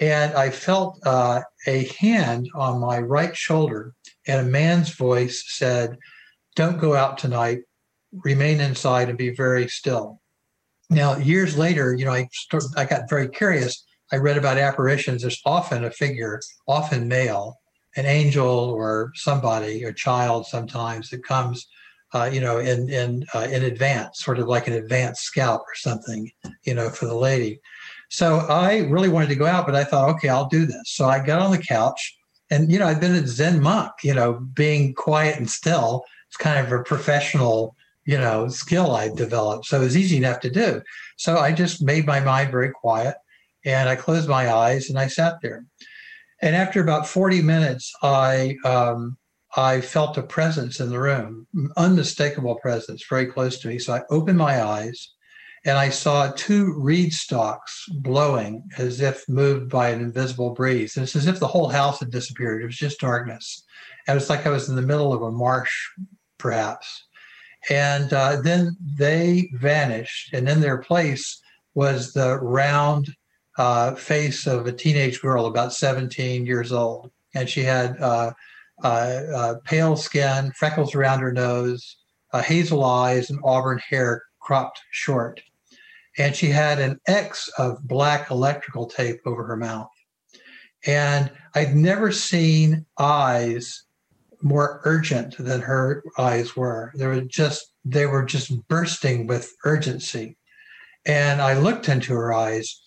[0.00, 3.94] and I felt uh, a hand on my right shoulder,
[4.26, 5.96] and a man's voice said,
[6.56, 7.60] "Don't go out tonight.
[8.12, 10.20] Remain inside and be very still."
[10.90, 12.28] Now, years later, you know, I
[12.76, 13.84] I got very curious.
[14.12, 15.22] I read about apparitions.
[15.22, 17.60] There's often a figure, often male,
[17.96, 21.66] an angel or somebody, a child sometimes that comes,
[22.12, 25.74] uh, you know, in in uh, in advance, sort of like an advanced scout or
[25.74, 26.30] something,
[26.64, 27.60] you know, for the lady.
[28.14, 30.82] So I really wanted to go out, but I thought, okay, I'll do this.
[30.86, 32.16] So I got on the couch,
[32.50, 33.92] and you know, I've been a Zen monk.
[34.02, 36.04] You know, being quiet and still.
[36.28, 39.66] It's kind of a professional you know, skill I developed.
[39.66, 40.82] So it was easy enough to do.
[41.16, 43.16] So I just made my mind very quiet
[43.64, 45.64] and I closed my eyes and I sat there.
[46.42, 49.16] And after about 40 minutes, I um,
[49.56, 51.46] I felt a presence in the room,
[51.76, 53.78] unmistakable presence, very close to me.
[53.78, 55.12] So I opened my eyes
[55.64, 60.96] and I saw two reed stalks blowing as if moved by an invisible breeze.
[60.96, 62.62] It's as if the whole house had disappeared.
[62.62, 63.64] It was just darkness.
[64.06, 65.72] And it was like I was in the middle of a marsh,
[66.38, 67.06] perhaps.
[67.70, 70.34] And uh, then they vanished.
[70.34, 71.40] And in their place
[71.74, 73.14] was the round
[73.56, 77.10] uh, face of a teenage girl, about 17 years old.
[77.34, 78.32] And she had uh,
[78.82, 81.96] uh, uh pale skin, freckles around her nose,
[82.34, 85.40] uh, hazel eyes, and auburn hair cropped short.
[86.18, 89.90] And she had an X of black electrical tape over her mouth.
[90.86, 93.84] And I'd never seen eyes
[94.42, 96.92] more urgent than her eyes were.
[96.96, 100.36] They were just they were just bursting with urgency.
[101.06, 102.80] And I looked into her eyes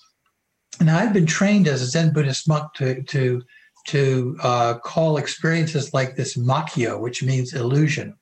[0.79, 3.41] and I'd been trained as a Zen Buddhist monk to to
[3.87, 8.15] to uh, call experiences like this makyo, which means illusion.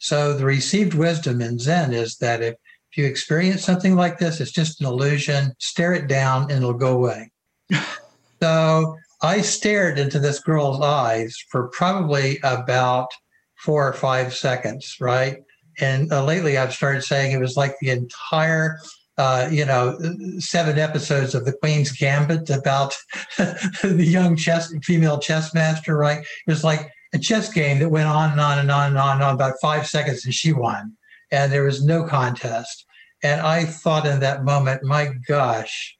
[0.00, 2.56] So the received wisdom in Zen is that if,
[2.92, 5.54] if you experience something like this, it's just an illusion.
[5.58, 7.30] Stare it down, and it'll go away.
[8.42, 13.08] so I stared into this girl's eyes for probably about
[13.56, 15.38] four or five seconds, right?
[15.80, 18.78] And uh, lately, I've started saying it was like the entire
[19.18, 19.98] uh, you know,
[20.38, 22.94] seven episodes of the Queen's Gambit about
[23.36, 26.20] the young chess female chess master, right?
[26.20, 29.16] It was like a chess game that went on and on and on and on
[29.16, 30.96] and on about five seconds and she won.
[31.32, 32.86] And there was no contest.
[33.22, 35.96] And I thought in that moment, my gosh,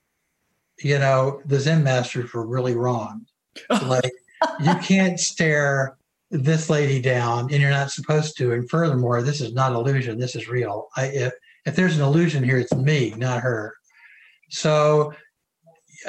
[0.78, 3.26] you know, the Zen masters were really wrong.
[3.82, 4.12] like
[4.60, 5.96] you can't stare
[6.30, 8.52] this lady down and you're not supposed to.
[8.52, 10.18] And furthermore, this is not illusion.
[10.18, 10.88] This is real.
[10.96, 11.32] I, if,
[11.66, 13.74] if there's an illusion here, it's me, not her.
[14.48, 15.12] So,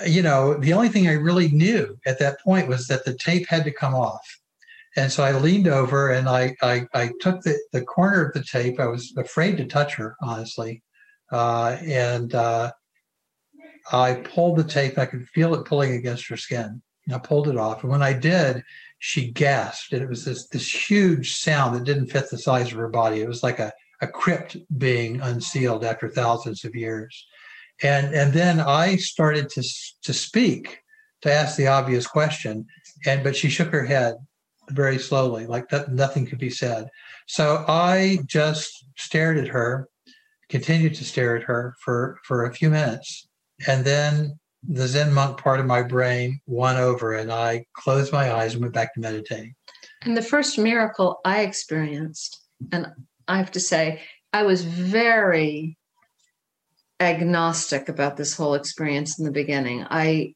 [0.05, 3.47] you know, the only thing I really knew at that point was that the tape
[3.47, 4.39] had to come off.
[4.95, 8.43] And so I leaned over and I, I, I took the, the corner of the
[8.43, 8.79] tape.
[8.79, 10.83] I was afraid to touch her, honestly.
[11.31, 12.71] Uh, and uh,
[13.91, 14.97] I pulled the tape.
[14.97, 16.81] I could feel it pulling against her skin.
[17.07, 17.81] And I pulled it off.
[17.81, 18.63] And when I did,
[18.99, 19.93] she gasped.
[19.93, 23.21] And it was this, this huge sound that didn't fit the size of her body.
[23.21, 23.73] It was like a
[24.03, 27.25] a crypt being unsealed after thousands of years.
[27.81, 29.63] And, and then I started to,
[30.03, 30.79] to speak,
[31.21, 32.65] to ask the obvious question.
[33.05, 34.15] And, but she shook her head
[34.70, 36.88] very slowly, like that, nothing could be said.
[37.28, 39.88] So I just stared at her,
[40.49, 43.28] continued to stare at her for, for a few minutes.
[43.68, 48.34] And then the Zen monk part of my brain won over and I closed my
[48.34, 49.55] eyes and went back to meditating.
[50.03, 52.41] And the first miracle I experienced,
[52.72, 52.88] and
[53.28, 54.01] I have to say,
[54.32, 55.78] I was very
[56.99, 59.86] agnostic about this whole experience in the beginning.
[59.89, 60.34] I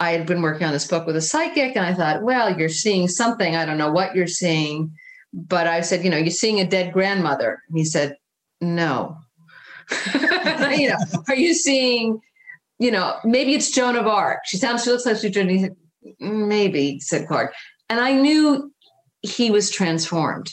[0.00, 2.68] I had been working on this book with a psychic, and I thought, well, you're
[2.68, 3.54] seeing something.
[3.54, 4.92] I don't know what you're seeing.
[5.32, 7.62] But I said, you know, you're seeing a dead grandmother.
[7.68, 8.16] And he said,
[8.60, 9.16] no.
[10.14, 10.96] you know,
[11.28, 12.20] are you seeing,
[12.78, 14.40] you know, maybe it's Joan of Arc.
[14.46, 15.48] She sounds, she looks like she's Joan.
[15.48, 15.76] He said,
[16.18, 17.54] maybe, said Clark.
[17.88, 18.72] And I knew
[19.22, 20.52] he was transformed,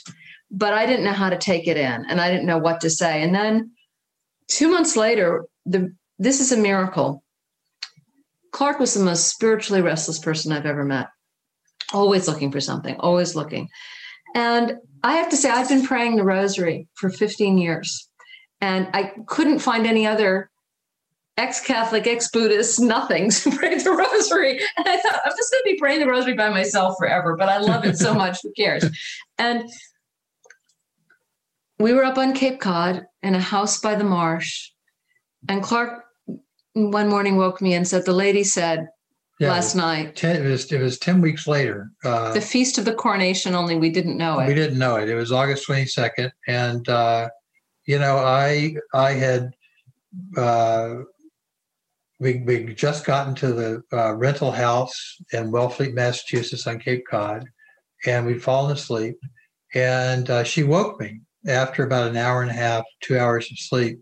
[0.50, 2.90] but I didn't know how to take it in and I didn't know what to
[2.90, 3.22] say.
[3.22, 3.70] And then
[4.48, 7.22] two months later, the this is a miracle.
[8.52, 11.08] Clark was the most spiritually restless person I've ever met.
[11.92, 13.68] Always looking for something, always looking.
[14.34, 18.08] And I have to say, I've been praying the rosary for 15 years,
[18.60, 20.50] and I couldn't find any other
[21.38, 24.60] ex-Catholic, ex-Buddhist, nothing to pray the rosary.
[24.76, 27.48] And I thought, I'm just going to be praying the rosary by myself forever, but
[27.48, 28.38] I love it so much.
[28.42, 28.84] Who cares?
[29.38, 29.70] And
[31.78, 34.70] we were up on Cape Cod in a house by the marsh,
[35.48, 36.04] and Clark
[36.86, 38.88] one morning woke me and said, "The lady said
[39.38, 41.90] yeah, last night." Ten, it was it was ten weeks later.
[42.04, 43.54] Uh, the feast of the coronation.
[43.54, 44.48] Only we didn't know it.
[44.48, 45.08] We didn't know it.
[45.08, 47.28] It was August twenty second, and uh,
[47.86, 49.50] you know, I I had.
[50.36, 50.96] Uh,
[52.20, 57.44] we, we just gotten to the uh, rental house in Wellfleet, Massachusetts on Cape Cod,
[58.06, 59.16] and we'd fallen asleep.
[59.74, 63.58] And uh, she woke me after about an hour and a half, two hours of
[63.58, 64.00] sleep.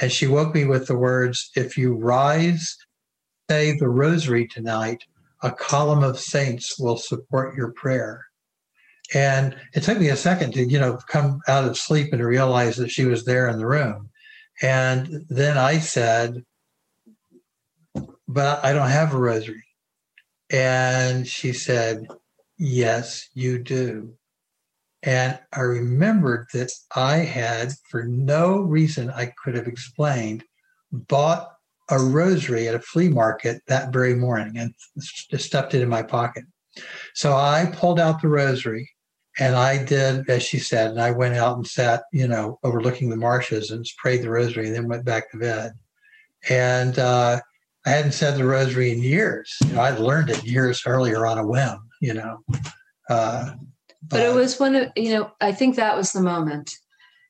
[0.00, 2.76] And she woke me with the words, If you rise,
[3.50, 5.04] say the rosary tonight,
[5.42, 8.26] a column of saints will support your prayer.
[9.14, 12.26] And it took me a second to, you know, come out of sleep and to
[12.26, 14.10] realize that she was there in the room.
[14.62, 16.44] And then I said,
[18.26, 19.64] But I don't have a rosary.
[20.50, 22.06] And she said,
[22.58, 24.14] Yes, you do.
[25.06, 30.42] And I remembered that I had, for no reason I could have explained,
[30.90, 31.48] bought
[31.88, 34.74] a rosary at a flea market that very morning and
[35.30, 36.42] just stuffed it in my pocket.
[37.14, 38.90] So I pulled out the rosary
[39.38, 43.08] and I did as she said, and I went out and sat, you know, overlooking
[43.08, 45.72] the marshes and prayed the rosary and then went back to bed.
[46.48, 47.40] And uh,
[47.84, 49.56] I hadn't said the rosary in years.
[49.66, 52.38] You know, I'd learned it years earlier on a whim, you know.
[53.08, 53.52] Uh,
[54.08, 56.74] but it was one of, you know, I think that was the moment.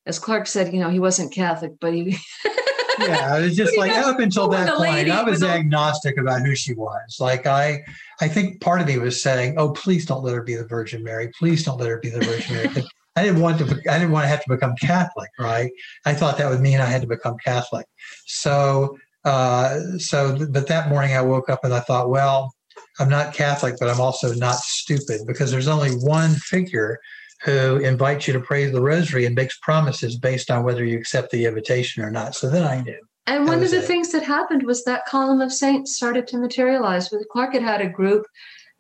[0.07, 2.17] As Clark said, you know, he wasn't Catholic, but he.
[2.99, 6.75] yeah, it was just like up until that point, I was agnostic about who she
[6.75, 7.17] was.
[7.19, 7.85] Like I,
[8.21, 11.03] I think part of me was saying, "Oh, please don't let her be the Virgin
[11.03, 11.31] Mary.
[11.39, 12.85] Please don't let her be the Virgin Mary."
[13.17, 13.65] I didn't want to.
[13.91, 15.73] I didn't want to have to become Catholic, right?
[16.05, 17.87] I thought that would mean I had to become Catholic.
[18.27, 22.55] So, uh, so, but that morning I woke up and I thought, well,
[22.99, 26.99] I'm not Catholic, but I'm also not stupid because there's only one figure
[27.43, 31.31] who invites you to pray the rosary and makes promises based on whether you accept
[31.31, 32.35] the invitation or not.
[32.35, 32.99] So then I knew.
[33.27, 33.85] And one of the it.
[33.85, 37.11] things that happened was that column of saints started to materialize.
[37.11, 38.25] With Clark had had a group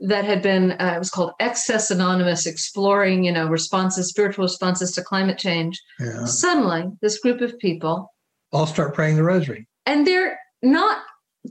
[0.01, 4.93] that had been uh, it was called Excess Anonymous, exploring you know responses, spiritual responses
[4.93, 5.83] to climate change.
[5.99, 6.25] Yeah.
[6.27, 8.13] Suddenly, this group of people
[8.53, 11.03] all start praying the rosary, and they're not.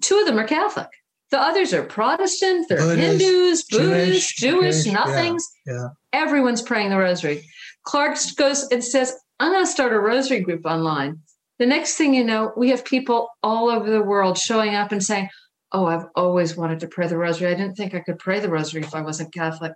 [0.02, 0.90] Two of them are Catholic.
[1.32, 5.46] The others are Protestant, they're Buddhist, Hindus, Buddhists, Jewish, Jewish nothings.
[5.66, 5.88] Yeah, yeah.
[6.14, 7.46] Everyone's praying the rosary.
[7.84, 11.20] Clark goes and says, I'm going to start a rosary group online.
[11.60, 15.04] The next thing you know, we have people all over the world showing up and
[15.04, 15.30] saying,
[15.72, 17.52] Oh, I've always wanted to pray the rosary.
[17.52, 19.74] I didn't think I could pray the rosary if I wasn't Catholic.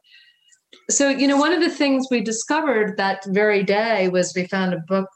[0.90, 4.74] So, you know, one of the things we discovered that very day was we found
[4.74, 5.10] a book,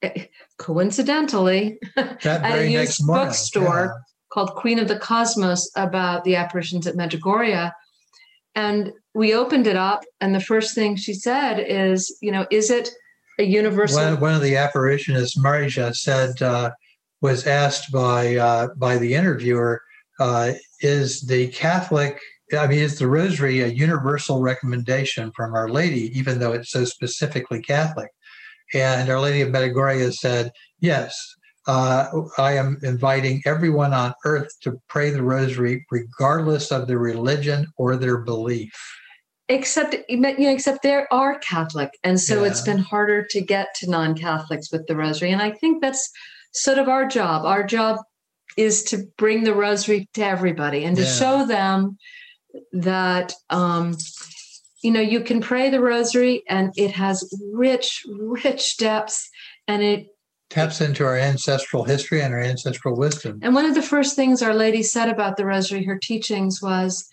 [0.00, 0.26] eh,
[0.58, 3.94] coincidentally, at a used bookstore
[4.32, 7.70] called Queen of the Cosmos about the apparitions at Medjugorje.
[8.54, 12.70] And we opened it up, and the first thing she said is, you know, is
[12.70, 12.90] it
[13.38, 14.02] a universal?
[14.02, 16.70] One, one of the apparitionists, Marija, said, uh,
[17.20, 19.80] was asked by uh, by the interviewer,
[20.20, 22.18] uh, is the Catholic,
[22.56, 26.84] I mean, is the Rosary a universal recommendation from Our Lady, even though it's so
[26.84, 28.10] specifically Catholic?
[28.74, 31.36] And Our Lady of Medjugorje said, yes,
[31.66, 32.08] uh,
[32.38, 37.96] I am inviting everyone on earth to pray the rosary, regardless of their religion or
[37.96, 38.72] their belief.
[39.48, 42.50] Except, you know, except there are Catholic, and so yeah.
[42.50, 45.30] it's been harder to get to non-Catholics with the rosary.
[45.30, 46.10] And I think that's
[46.52, 47.44] sort of our job.
[47.44, 47.98] Our job
[48.56, 51.12] is to bring the rosary to everybody and to yeah.
[51.12, 51.98] show them
[52.72, 53.96] that um,
[54.82, 58.04] you know, you can pray the rosary and it has rich,
[58.44, 59.30] rich depths
[59.68, 60.06] and it
[60.52, 63.38] taps into our ancestral history and our ancestral wisdom.
[63.42, 67.08] And one of the first things Our Lady said about the rosary, her teachings was,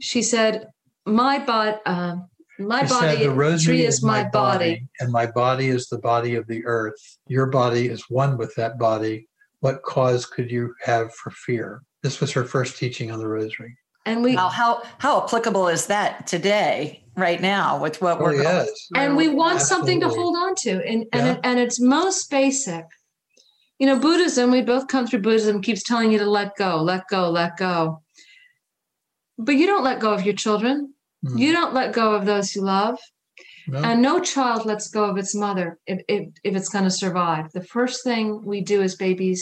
[0.00, 0.68] she said,
[1.04, 2.16] "My body, uh,
[2.58, 4.86] my She body, said, the rosary is my body.
[5.00, 6.94] and my body is the body of the earth.
[7.28, 9.28] Your body is one with that body.
[9.60, 11.82] What cause could you have for fear?
[12.02, 13.76] This was her first teaching on the rosary.
[14.06, 18.32] And we Now, how how applicable is that today, right now, with what Oh, we're
[18.32, 18.86] going yes.
[18.88, 19.00] through?
[19.00, 21.32] and we want something to hold on to and and, Yeah.
[21.34, 22.84] it, and it's most basic
[23.78, 27.06] you know buddhism we both come through buddhism keeps telling you to let go let
[27.08, 28.02] go let go
[29.38, 30.92] but you don't let go of your children
[31.26, 31.38] Hmm.
[31.38, 32.98] you don't let go of those you love
[33.66, 33.78] No?
[33.82, 37.50] and no child lets go of its mother if, if, if it's going to survive
[37.52, 39.40] the first thing we do as babies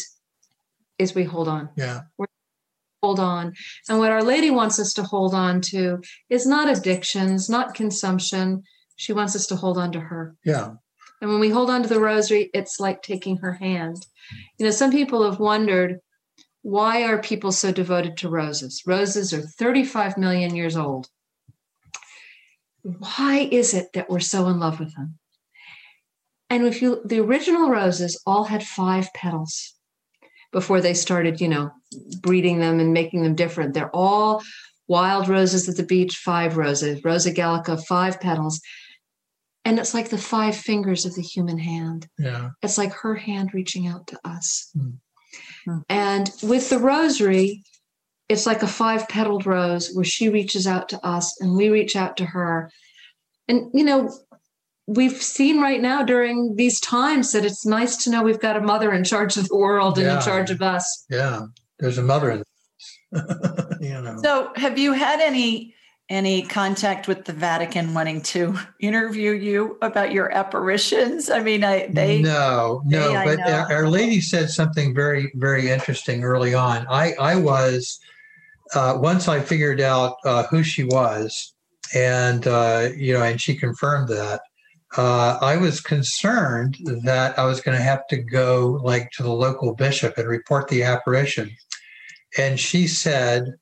[0.99, 2.03] is we hold on yeah.
[3.05, 3.53] Hold on.
[3.87, 6.01] And what Our Lady wants us to hold on to
[6.31, 8.63] is not addictions, not consumption.
[8.97, 10.35] She wants us to hold on to her.
[10.43, 10.71] Yeah.
[11.21, 14.07] And when we hold on to the rosary, it's like taking her hand.
[14.59, 16.01] You know, some people have wondered
[16.63, 18.83] why are people so devoted to roses?
[18.87, 21.09] Roses are 35 million years old.
[22.83, 25.19] Why is it that we're so in love with them?
[26.49, 29.74] And if you, the original roses all had five petals
[30.55, 31.73] before they started, you know,
[32.21, 33.75] breeding them and making them different.
[33.75, 34.41] They're all
[34.87, 38.61] wild roses at the beach, five roses, Rosa gallica, five petals.
[39.65, 42.07] And it's like the five fingers of the human hand.
[42.19, 42.51] Yeah.
[42.63, 44.71] It's like her hand reaching out to us.
[44.79, 44.91] Hmm.
[45.65, 45.79] Hmm.
[45.89, 47.65] And with the rosary,
[48.29, 51.97] it's like a five petaled rose where she reaches out to us and we reach
[51.97, 52.71] out to her.
[53.49, 54.15] And, you know,
[54.87, 58.61] we've seen right now during these times that it's nice to know we've got a
[58.61, 61.07] mother in charge of the world and in charge of us.
[61.09, 61.47] Yeah.
[61.78, 62.43] There's a mother in
[63.80, 64.18] you know.
[64.22, 65.74] So, have you had any
[66.11, 71.30] any contact with the Vatican wanting to interview you about your apparitions?
[71.30, 75.70] I mean, I they no, no, they, but our, Our Lady said something very, very
[75.70, 76.87] interesting early on.
[76.91, 78.01] I, I was,
[78.74, 81.55] uh, once I figured out uh, who she was,
[81.95, 84.43] and uh, you know, and she confirmed that.
[84.97, 89.32] Uh, I was concerned that I was going to have to go like to the
[89.32, 91.51] local bishop and report the apparition,
[92.38, 93.55] and she said,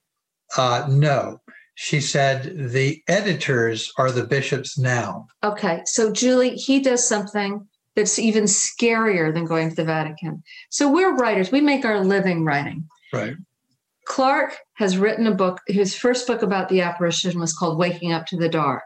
[0.56, 1.40] uh, "No."
[1.74, 5.26] She said the editors are the bishops now.
[5.42, 7.66] Okay, so Julie, he does something
[7.96, 10.42] that's even scarier than going to the Vatican.
[10.70, 12.88] So we're writers, we make our living writing.
[13.12, 13.36] Right.
[14.06, 15.60] Clark has written a book.
[15.66, 18.84] His first book about the apparition was called Waking Up to the Dark.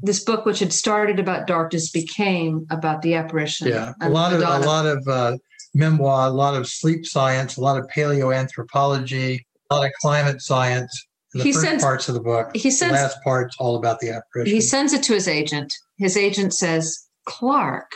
[0.00, 3.68] This book, which had started about darkness, became about the apparition.
[3.68, 5.36] Yeah, a lot of a lot of uh,
[5.72, 9.40] memoir, a lot of sleep science, a lot of paleoanthropology,
[9.70, 11.06] a lot of climate science.
[11.34, 13.76] In the He first sends- parts of the book, He sends the last part's all
[13.76, 14.54] about the apparition.
[14.54, 15.72] he sends it to his agent.
[15.96, 17.90] His agent says, Clark,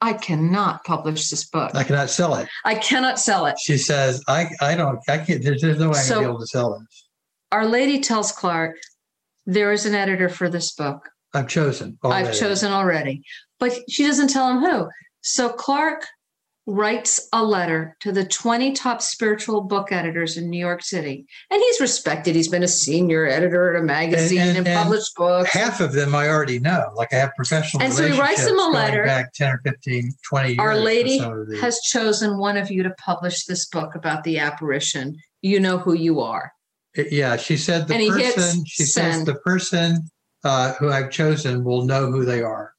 [0.00, 1.72] I cannot publish this book.
[1.74, 2.48] I cannot sell it.
[2.64, 3.56] I cannot sell it.
[3.60, 4.98] She says, "I I don't.
[5.08, 5.42] I can't.
[5.44, 6.82] There's, there's no way I'm gonna be able to sell it.
[7.52, 8.76] Our lady tells Clark,
[9.46, 11.08] there is an editor for this book.
[11.34, 11.98] I've chosen.
[12.04, 13.22] I've already." chosen already.
[13.58, 14.88] But she doesn't tell him who.
[15.20, 16.04] So Clark
[16.66, 21.26] writes a letter to the 20 top spiritual book editors in New York City.
[21.50, 22.36] And he's respected.
[22.36, 25.50] He's been a senior editor at a magazine and, and- and published books.
[25.50, 26.92] Half of them I already know.
[26.94, 29.04] Like I have professional And so he writes them a letter.
[29.04, 30.58] back 10 or 15, 20 years.
[30.60, 31.60] Our Lady some of these.
[31.60, 35.16] has chosen one of you to publish this book about the apparition.
[35.40, 36.52] You know who you are.
[36.96, 38.64] Yeah, she said the And he hits person.
[38.66, 40.08] She says the person
[40.44, 42.74] uh, who I've chosen will know who they are,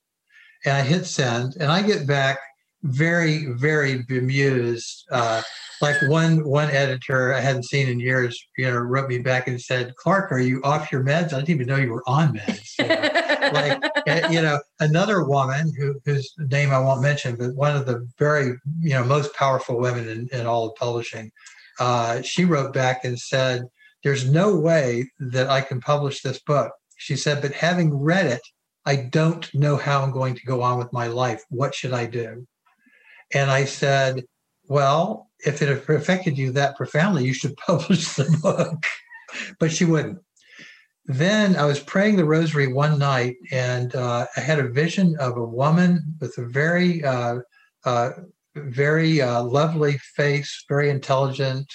[0.66, 2.40] and I hit send, and I get back
[2.84, 5.06] very, very bemused.
[5.12, 5.42] Uh,
[5.82, 9.60] like one one editor I hadn't seen in years, you know, wrote me back and
[9.60, 11.34] said, "Clark, are you off your meds?
[11.34, 13.20] I didn't even know you were on meds."
[13.52, 17.86] Like uh, you know another woman who, whose name i won't mention but one of
[17.86, 21.32] the very you know most powerful women in, in all of publishing
[21.80, 23.68] uh, she wrote back and said
[24.04, 26.72] there's no way that i can publish this book
[27.04, 28.42] she said but having read it
[28.86, 31.44] i don't know how i'm going to go on with my life.
[31.50, 32.48] What should i do?
[33.34, 34.24] And i said
[34.68, 38.84] well if it affected you that profoundly you should publish the book.
[39.60, 40.20] But she wouldn't.
[41.06, 45.36] Then I was praying the rosary one night, and uh, I had a vision of
[45.36, 47.40] a woman with a very, uh,
[47.84, 48.12] uh,
[48.56, 51.70] very uh, lovely face, very intelligent,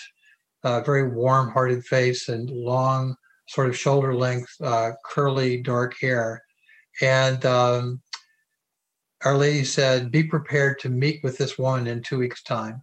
[0.64, 3.16] uh, very warm-hearted face, and long,
[3.48, 6.42] sort of shoulder-length, uh, curly, dark hair.
[7.00, 8.00] And um,
[9.24, 12.82] Our Lady said, "Be prepared to meet with this woman in two weeks' time."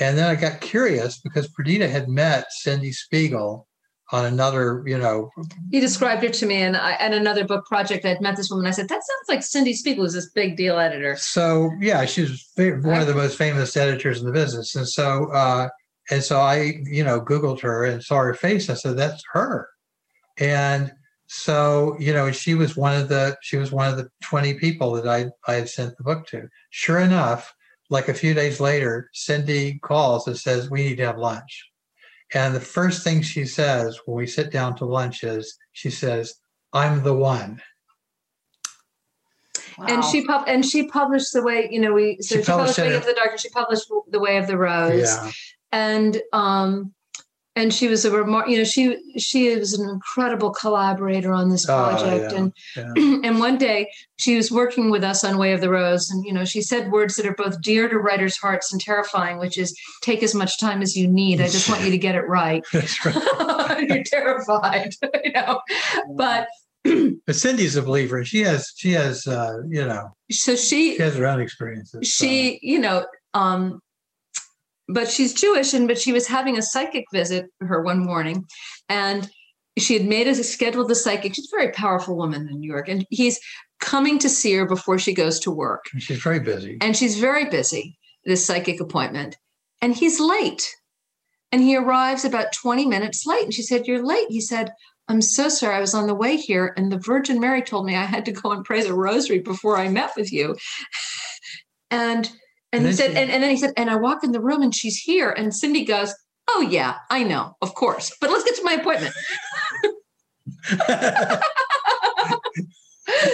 [0.00, 3.68] And then I got curious because Perdita had met Cindy Spiegel
[4.10, 5.30] on another, you know.
[5.70, 8.04] He described her to me, and I, and another book project.
[8.04, 8.66] I'd met this woman.
[8.66, 12.50] I said, "That sounds like Cindy Spiegel, who's this big deal editor." So yeah, she's
[12.56, 15.68] one of the most famous editors in the business, and so uh,
[16.10, 18.68] and so I, you know, Googled her and saw her face.
[18.70, 19.68] I said, "That's her,"
[20.38, 20.92] and
[21.26, 24.92] so you know, she was one of the she was one of the twenty people
[24.92, 26.48] that I I had sent the book to.
[26.70, 27.54] Sure enough,
[27.90, 31.70] like a few days later, Cindy calls and says, "We need to have lunch."
[32.32, 36.34] And the first thing she says when we sit down to lunch is, she says,
[36.72, 37.62] I'm the one.
[39.78, 39.86] Wow.
[39.88, 42.76] And she pub- and she published the way you know we so she, she published,
[42.76, 45.00] published Way of the Dark and she published the Way of the Rose.
[45.00, 45.30] Yeah.
[45.72, 46.94] And um
[47.56, 51.68] and she was a remar- you know she she was an incredible collaborator on this
[51.68, 52.36] oh, project oh,
[52.76, 53.20] yeah, and yeah.
[53.28, 56.32] and one day she was working with us on way of the rose and you
[56.32, 59.78] know she said words that are both dear to writers hearts and terrifying which is
[60.02, 62.64] take as much time as you need i just want you to get it right,
[63.04, 63.88] right.
[63.88, 64.92] you're terrified
[65.24, 65.60] you know
[66.16, 66.48] but
[67.26, 68.24] but Cindy's a believer.
[68.24, 72.06] She has, she has, uh, you know, so she, she has her own experiences.
[72.06, 72.58] She, so.
[72.62, 73.80] you know, um,
[74.88, 78.44] but she's Jewish, and but she was having a psychic visit her one morning,
[78.88, 79.28] and
[79.78, 81.34] she had made a scheduled the psychic.
[81.34, 83.40] She's a very powerful woman in New York, and he's
[83.80, 85.84] coming to see her before she goes to work.
[85.98, 87.98] She's very busy, and she's very busy.
[88.24, 89.36] This psychic appointment,
[89.80, 90.70] and he's late,
[91.50, 93.44] and he arrives about twenty minutes late.
[93.44, 94.72] And she said, "You're late." He said.
[95.08, 95.76] I'm so sorry.
[95.76, 98.32] I was on the way here, and the Virgin Mary told me I had to
[98.32, 100.56] go and pray the rosary before I met with you.
[101.90, 102.30] and
[102.72, 104.74] and, he said, and, and then he said, and I walk in the room and
[104.74, 105.30] she's here.
[105.30, 106.12] And Cindy goes,
[106.48, 108.14] Oh, yeah, I know, of course.
[108.20, 109.14] But let's get to my appointment.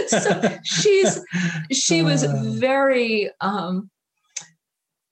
[0.09, 1.21] so she's
[1.73, 2.43] she was uh.
[2.45, 3.91] very um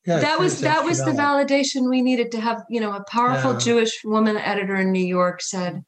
[0.04, 3.52] yeah, that was that was the validation we needed to have you know a powerful
[3.52, 3.58] yeah.
[3.58, 5.84] jewish woman editor in new york said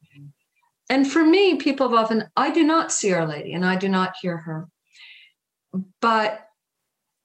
[0.91, 3.89] and for me people have often i do not see our lady and i do
[3.89, 4.67] not hear her
[6.01, 6.47] but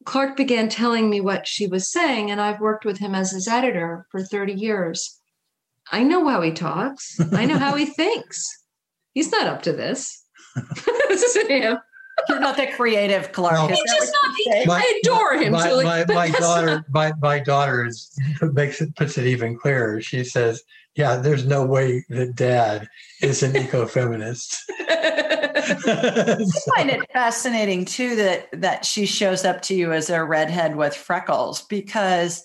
[0.04, 3.48] Clark began telling me what she was saying, and I've worked with him as his
[3.48, 5.20] editor for 30 years.
[5.92, 8.64] I know how he talks, I know how he thinks.
[9.14, 10.24] He's not up to this.
[11.08, 11.78] this isn't him.
[12.28, 13.54] You're not that creative, Clark.
[13.54, 13.68] No.
[13.68, 14.66] He's just not.
[14.66, 15.84] My, I adore him, my, Julie.
[15.84, 18.10] My, my daughter, my, my daughter is,
[18.40, 20.00] makes it puts it even clearer.
[20.00, 20.62] She says,
[20.96, 22.88] "Yeah, there's no way that Dad
[23.22, 24.56] is an ecofeminist."
[25.66, 26.44] I
[26.76, 30.94] find it fascinating too that that she shows up to you as a redhead with
[30.94, 32.44] freckles because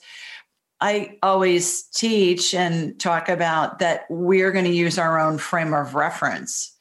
[0.79, 5.93] I always teach and talk about that we're going to use our own frame of
[5.93, 6.75] reference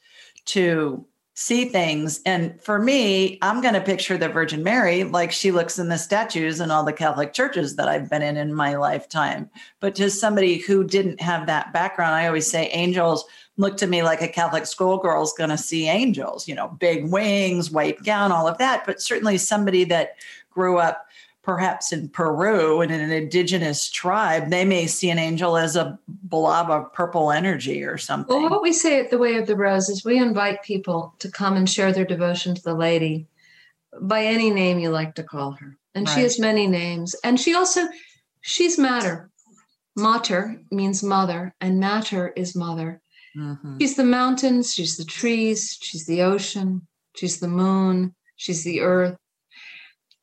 [0.45, 1.05] to
[1.41, 2.21] see things.
[2.25, 5.97] And for me, I'm going to picture the Virgin Mary like she looks in the
[5.97, 9.49] statues in all the Catholic churches that I've been in in my lifetime.
[9.79, 13.25] But to somebody who didn't have that background, I always say angels
[13.57, 17.11] look to me like a Catholic schoolgirl is going to see angels, you know, big
[17.11, 18.85] wings, white gown, all of that.
[18.85, 20.17] But certainly somebody that
[20.51, 21.07] grew up
[21.43, 25.97] perhaps in Peru and in an indigenous tribe, they may see an angel as a
[26.07, 28.35] blob of purple energy or something.
[28.35, 31.31] Well, what we say at the Way of the Rose is we invite people to
[31.31, 33.27] come and share their devotion to the lady
[34.01, 35.77] by any name you like to call her.
[35.95, 36.13] And right.
[36.13, 37.15] she has many names.
[37.23, 37.87] And she also,
[38.41, 39.29] she's matter.
[39.97, 43.01] Mater means mother, and matter is mother.
[43.35, 43.77] Mm-hmm.
[43.79, 49.17] She's the mountains, she's the trees, she's the ocean, she's the moon, she's the earth.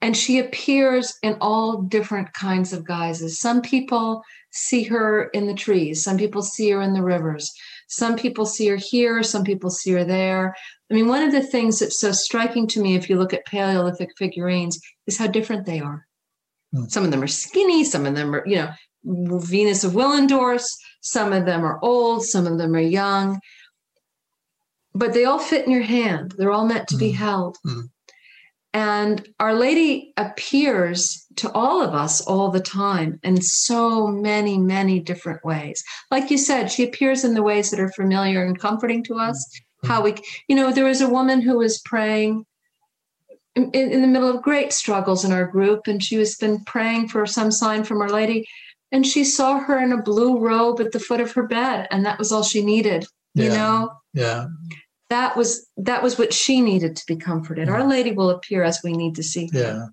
[0.00, 3.40] And she appears in all different kinds of guises.
[3.40, 7.52] Some people see her in the trees, some people see her in the rivers,
[7.88, 10.54] some people see her here, some people see her there.
[10.90, 13.46] I mean, one of the things that's so striking to me, if you look at
[13.46, 16.06] Paleolithic figurines, is how different they are.
[16.74, 16.90] Mm.
[16.90, 18.70] Some of them are skinny, some of them are, you know,
[19.04, 20.66] Venus of Willendorf,
[21.00, 23.40] some of them are old, some of them are young,
[24.94, 26.34] but they all fit in your hand.
[26.36, 27.00] They're all meant to mm.
[27.00, 27.56] be held.
[27.66, 27.90] Mm.
[28.74, 35.00] And Our Lady appears to all of us all the time in so many, many
[35.00, 35.82] different ways.
[36.10, 39.60] Like you said, she appears in the ways that are familiar and comforting to us.
[39.84, 40.16] How we,
[40.48, 42.44] you know, there was a woman who was praying
[43.54, 47.08] in, in, the middle of great struggles in our group, and she was been praying
[47.08, 48.46] for some sign from Our Lady
[48.92, 52.04] and she saw her in a blue robe at the foot of her bed and
[52.04, 54.46] that was all she needed you know yeah
[55.10, 57.68] that was that was what she needed to be comforted.
[57.68, 59.58] Our lady will appear as we need to see her.
[59.58, 59.86] yeah.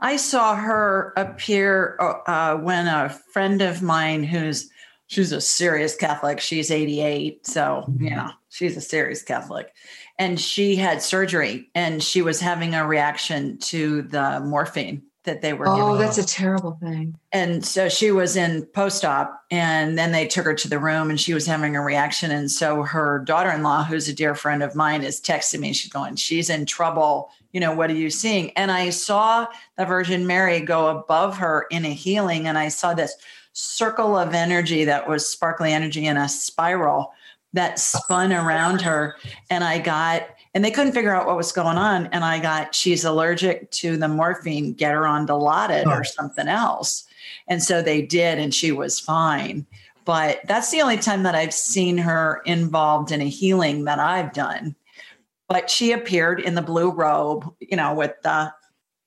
[0.00, 4.70] I saw her appear uh, uh, when a friend of mine who's
[5.08, 6.40] she's a serious catholic.
[6.40, 9.74] She's 88 so you know she's a serious catholic.
[10.20, 15.52] And she had surgery and she was having a reaction to the morphine that they
[15.52, 17.16] were Oh, that's a terrible thing.
[17.32, 21.10] And so she was in post op, and then they took her to the room,
[21.10, 22.30] and she was having a reaction.
[22.30, 25.72] And so her daughter in law, who's a dear friend of mine, is texting me.
[25.72, 27.30] She's going, She's in trouble.
[27.52, 28.50] You know, what are you seeing?
[28.52, 29.46] And I saw
[29.76, 33.14] the Virgin Mary go above her in a healing, and I saw this
[33.52, 37.12] circle of energy that was sparkly energy in a spiral
[37.52, 39.16] that spun around her.
[39.50, 42.06] And I got, and they couldn't figure out what was going on.
[42.08, 47.04] And I got, she's allergic to the morphine, get her on Dilaudid or something else.
[47.48, 49.66] And so they did, and she was fine.
[50.04, 54.32] But that's the only time that I've seen her involved in a healing that I've
[54.32, 54.74] done.
[55.48, 58.52] But she appeared in the blue robe, you know, with the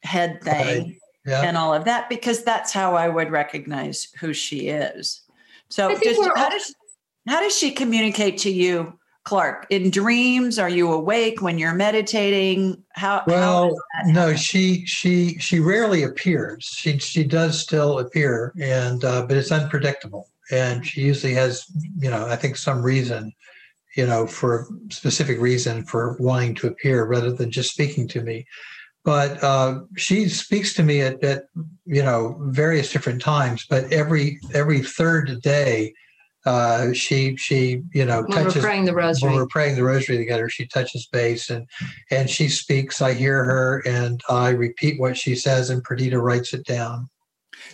[0.04, 0.96] head thing Right.
[1.26, 1.42] Yeah.
[1.44, 5.22] and all of that, because that's how I would recognize who she is.
[5.70, 6.76] So, I think does, we're how, all- does,
[7.28, 9.68] how does she communicate to you, Clark?
[9.70, 10.58] In dreams?
[10.58, 12.84] Are you awake when you're meditating?
[12.94, 13.20] How?
[13.20, 16.66] how Well, that no, she she she rarely appears.
[16.66, 20.28] She she does still appear, and uh, but it's unpredictable.
[20.52, 21.66] And she usually has,
[22.00, 23.32] you know, I think some reason,
[23.96, 28.46] you know, for specific reason for wanting to appear rather than just speaking to me.
[29.04, 31.46] But uh, she speaks to me at, at
[31.86, 33.66] you know various different times.
[33.70, 35.94] But every every third day,
[36.46, 39.34] uh, she she you know When we're praying the when rosary.
[39.36, 41.68] we're praying the rosary together, she touches base and
[42.10, 43.02] and she speaks.
[43.02, 47.10] I hear her and I repeat what she says, and Perdita writes it down.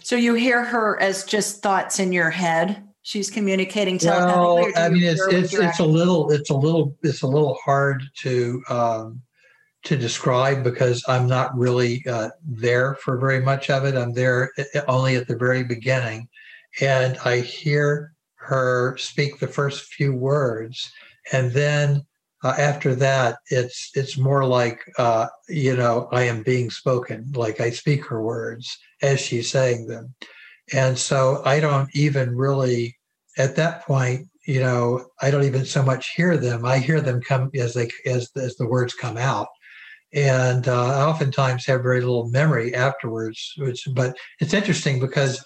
[0.04, 2.84] So you hear her as just thoughts in your head.
[3.04, 4.72] She's communicating Well, telepathically.
[4.72, 7.58] or do I mean, it's it's it's a little it's a little it's a little
[7.64, 9.22] hard to um,
[9.86, 13.96] to describe because I'm not really uh, there for very much of it.
[13.96, 16.28] I'm there uh, only at the very beginning,
[16.82, 18.12] and I hear
[18.48, 20.92] her speak the first few words,
[21.32, 22.06] and then
[22.44, 27.60] uh, after that, it's it's more like uh, you know I am being spoken, like
[27.60, 30.14] I speak her words as she's saying them,
[30.74, 32.98] and so I don't even really
[33.38, 36.66] at that point you know I don't even so much hear them.
[36.66, 39.48] I hear them come as they as as the words come out.
[40.14, 45.44] And uh, I oftentimes have very little memory afterwards, which, but it's interesting because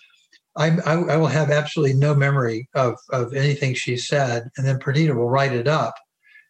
[0.55, 4.79] I, I, I will have absolutely no memory of, of anything she said, and then
[4.79, 5.95] Perdita will write it up,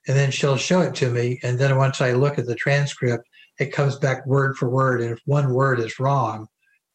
[0.07, 3.27] and then she'll show it to me, and then once I look at the transcript,
[3.59, 6.47] it comes back word for word, and if one word is wrong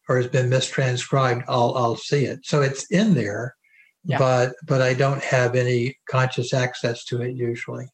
[0.09, 2.41] or has been mistranscribed, I'll I'll see it.
[2.45, 3.55] So it's in there,
[4.05, 4.19] Yeah.
[4.19, 7.87] but but I don't have any conscious access to it usually.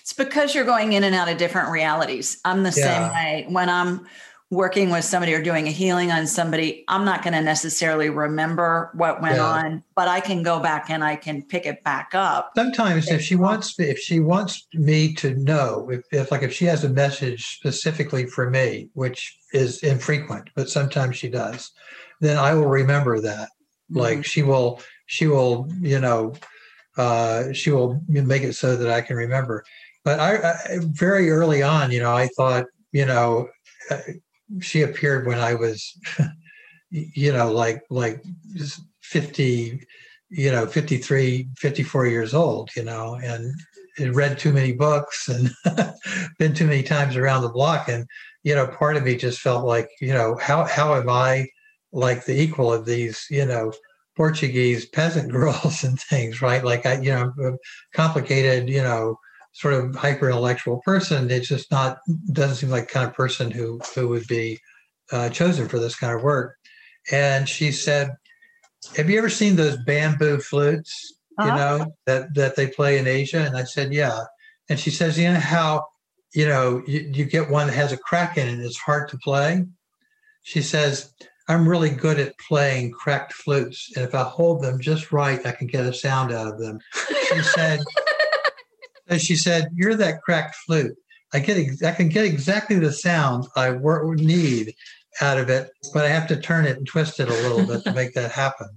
[0.00, 2.38] It's because you're going in and out of different realities.
[2.44, 3.46] I'm the same way.
[3.48, 4.06] When I'm
[4.50, 8.90] working with somebody or doing a healing on somebody, I'm not going to necessarily remember
[8.94, 9.44] what went Yeah.
[9.46, 12.52] on, but I can go back and I can pick it back up.
[12.56, 16.66] sometimes if she wants if she wants me to know if, if like if she
[16.66, 21.72] has a message specifically for me which is infrequent but sometimes she does
[22.20, 23.48] then i will remember that
[23.90, 26.32] like she will she will you know
[26.96, 29.64] uh she will make it so that i can remember
[30.04, 33.48] but i, I very early on you know i thought you know
[33.90, 33.98] uh,
[34.60, 35.98] she appeared when i was
[36.90, 38.22] you know like like
[39.02, 39.80] 50
[40.30, 43.54] you know 53 54 years old you know and
[43.98, 45.50] read too many books and
[46.38, 47.88] been too many times around the block.
[47.88, 48.06] And
[48.42, 51.46] you know part of me just felt like you know how how am i
[51.92, 53.72] like the equal of these you know
[54.16, 56.64] portuguese peasant girls and things right?
[56.64, 57.56] Like i you know
[57.94, 59.18] complicated you know
[59.54, 61.98] sort of hyper intellectual person it's just not
[62.32, 64.58] doesn't seem like the kind of person who who would be
[65.12, 66.56] uh, chosen for this kind of work.
[67.12, 68.10] And she said
[68.96, 71.56] have you ever seen those bamboo flutes you Uh-huh.
[71.56, 73.42] know that that they play in asia?
[73.46, 74.24] And i said yeah.
[74.68, 75.86] And she says you know how
[76.34, 79.08] you know you, you get one that has a crack in it and it's hard
[79.10, 79.64] to play?
[80.42, 81.14] She says
[81.48, 85.52] i'm really good at playing cracked flutes and if i hold them just right i
[85.52, 86.80] can get a sound out of them.
[87.28, 87.80] She said
[89.08, 90.96] and she said you're that cracked flute
[91.32, 94.74] i get ex- i can get exactly the sound i wor- need
[95.20, 97.84] out of it but i have to turn it and twist it a little bit
[97.84, 98.68] to make that happen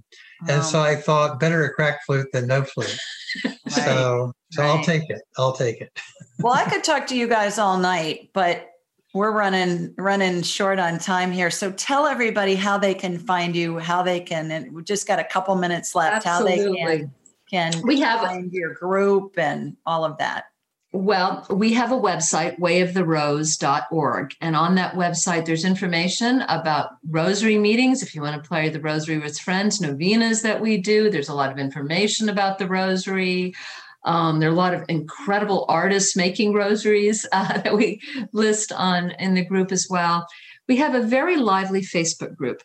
[0.46, 2.98] and so I thought better a cracked flute than no flute.
[3.68, 5.20] So so I'll take it.
[5.36, 5.92] I'll take it.
[6.38, 8.66] well, I could talk to you guys all night, but
[9.12, 11.50] we're running running short on time here.
[11.50, 15.18] So tell everybody how they can find you, how they can, and we just got
[15.18, 16.24] a couple minutes left.
[16.24, 16.98] How they Absolutely.
[17.00, 17.12] can
[17.50, 20.44] can We have find your group and all of that.
[20.92, 24.34] Well, we have a website, wayoftherose.org.
[24.40, 28.02] And on that website, there's information about rosary meetings.
[28.02, 31.34] If you want to play the rosary with friends, novenas that we do, there's a
[31.34, 33.54] lot of information about the rosary.
[34.04, 38.00] Um, there are a lot of incredible artists making rosaries uh, that we
[38.32, 40.26] list on in the group as well.
[40.68, 42.62] we have a very lively Facebook group.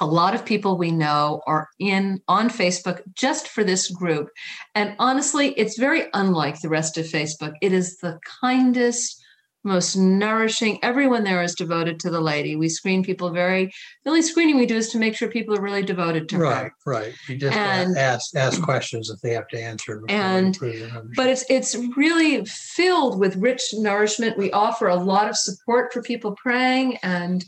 [0.00, 4.28] A lot of people we know are in on Facebook just for this group.
[4.74, 7.54] And honestly, it's very unlike the rest of Facebook.
[7.62, 9.22] It is the kindest,
[9.64, 10.78] most nourishing.
[10.84, 12.54] Everyone there is devoted to the lady.
[12.56, 13.72] We screen people very.
[14.04, 16.56] The only screening we do is to make sure people are really devoted to right,
[16.56, 16.72] her.
[16.84, 17.14] Right, right.
[17.28, 20.02] You just And- ask ask questions that they have to answer.
[20.08, 21.16] And- approve the membership.
[21.16, 24.38] But it's it's really filled with rich nourishment.
[24.38, 27.44] We offer a lot of support for people praying, and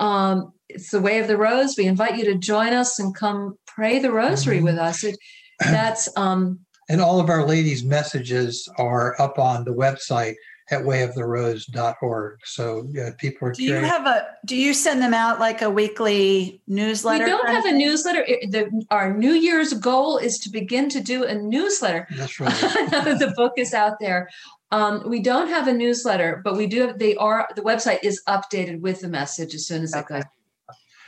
[0.00, 1.76] um, it's the way of the rose.
[1.76, 4.64] We invite you to join us and come pray the rosary Mhm.
[4.64, 5.04] with us.
[5.04, 5.16] It,
[5.60, 10.34] that's um, And all of our ladies' messages are up on the website
[10.70, 12.38] at wayoftherose.org.
[12.44, 14.26] So yeah, people are Do you have a?
[14.44, 17.24] Do you send them out like a weekly newsletter?
[17.24, 18.24] we don't have a newsletter.
[18.26, 22.06] It- the, our New Year's goal is to begin to do a newsletter.
[22.16, 22.62] That's right.
[22.92, 24.28] now that the book is out there.
[24.70, 28.20] Um, we don't have a newsletter, but we do have, they are, the website is
[28.28, 30.24] updated with the message as soon as it goes.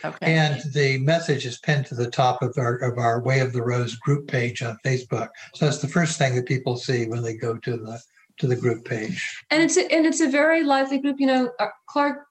[0.05, 0.35] Okay.
[0.35, 3.63] And the message is pinned to the top of our of our Way of the
[3.63, 5.29] Rose group page on Facebook.
[5.55, 8.01] So that's the first thing that people see when they go to the
[8.39, 9.37] to the group page.
[9.51, 11.17] And it's, a, and it's a very lively group.
[11.19, 12.25] You know, uh, Clark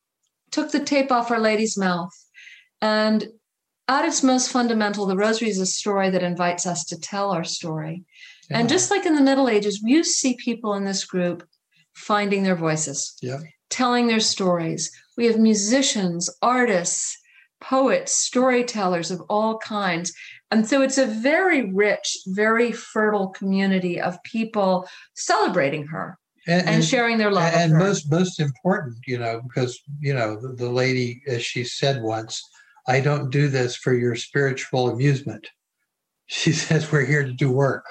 [0.50, 2.12] took the tape off Our Lady's mouth
[2.82, 3.28] and
[3.88, 7.44] at its most fundamental, the rosary is a story that invites us to tell our
[7.44, 8.04] story.
[8.52, 11.48] And just like in the Middle Ages, you see people in this group
[11.94, 13.40] finding their voices, Yeah.
[13.70, 14.91] telling their stories.
[15.18, 17.19] We have musicians, artists,
[17.61, 20.14] poets, storytellers of all kinds.
[20.52, 26.18] And so it's a very rich, very fertile community of people celebrating her
[26.48, 27.53] and, and sharing their love.
[27.53, 27.86] and of her.
[27.86, 32.41] most most important, you know, because you know the, the lady, as she said once,
[32.88, 35.48] I don't do this for your spiritual amusement.
[36.31, 37.86] She says we're here to do work,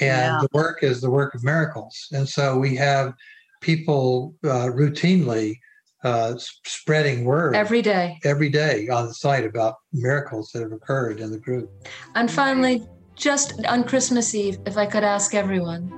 [0.00, 0.38] and Yeah.
[0.40, 2.06] the work is the work of miracles.
[2.10, 3.12] And so we have
[3.60, 5.58] people uh, routinely
[6.04, 8.18] uh, spreading word every day.
[8.24, 11.70] every day on the site about miracles that have occurred in the group.
[12.14, 15.90] And finally, just on Christmas Eve, if I could ask everyone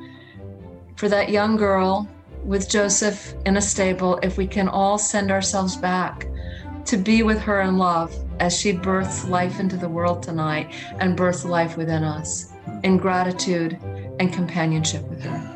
[0.96, 2.08] for that young girl
[2.44, 6.28] with Joseph in a stable, if we can all send ourselves back
[6.84, 11.16] to be with her in love as she births life into the world tonight and
[11.16, 12.52] births life within us
[12.82, 13.78] in gratitude
[14.20, 15.54] and companionship with her.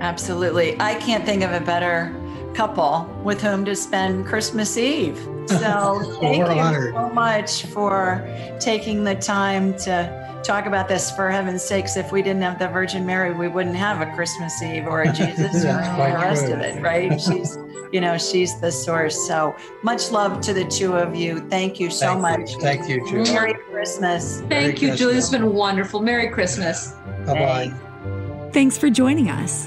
[0.00, 0.76] Absolutely.
[0.78, 2.14] I can't think of a better
[2.58, 5.16] couple with whom to spend Christmas Eve.
[5.48, 6.92] So thank you honored.
[6.92, 8.22] so much for
[8.60, 11.10] taking the time to talk about this.
[11.12, 14.62] For heaven's sakes, if we didn't have the Virgin Mary, we wouldn't have a Christmas
[14.62, 16.54] Eve or a Jesus or the rest true.
[16.54, 17.18] of it, right?
[17.26, 17.56] She's,
[17.92, 19.26] you know, she's the source.
[19.26, 21.40] So much love to the two of you.
[21.48, 22.50] Thank you so Thank much.
[22.52, 22.60] You.
[22.60, 23.32] Thank you, Julie.
[23.32, 24.42] Merry Christmas.
[24.50, 25.16] Thank you, Julie.
[25.16, 25.48] It's Christmas.
[25.48, 26.02] been wonderful.
[26.02, 26.92] Merry Christmas.
[27.24, 28.50] Bye bye.
[28.52, 29.66] Thanks for joining us.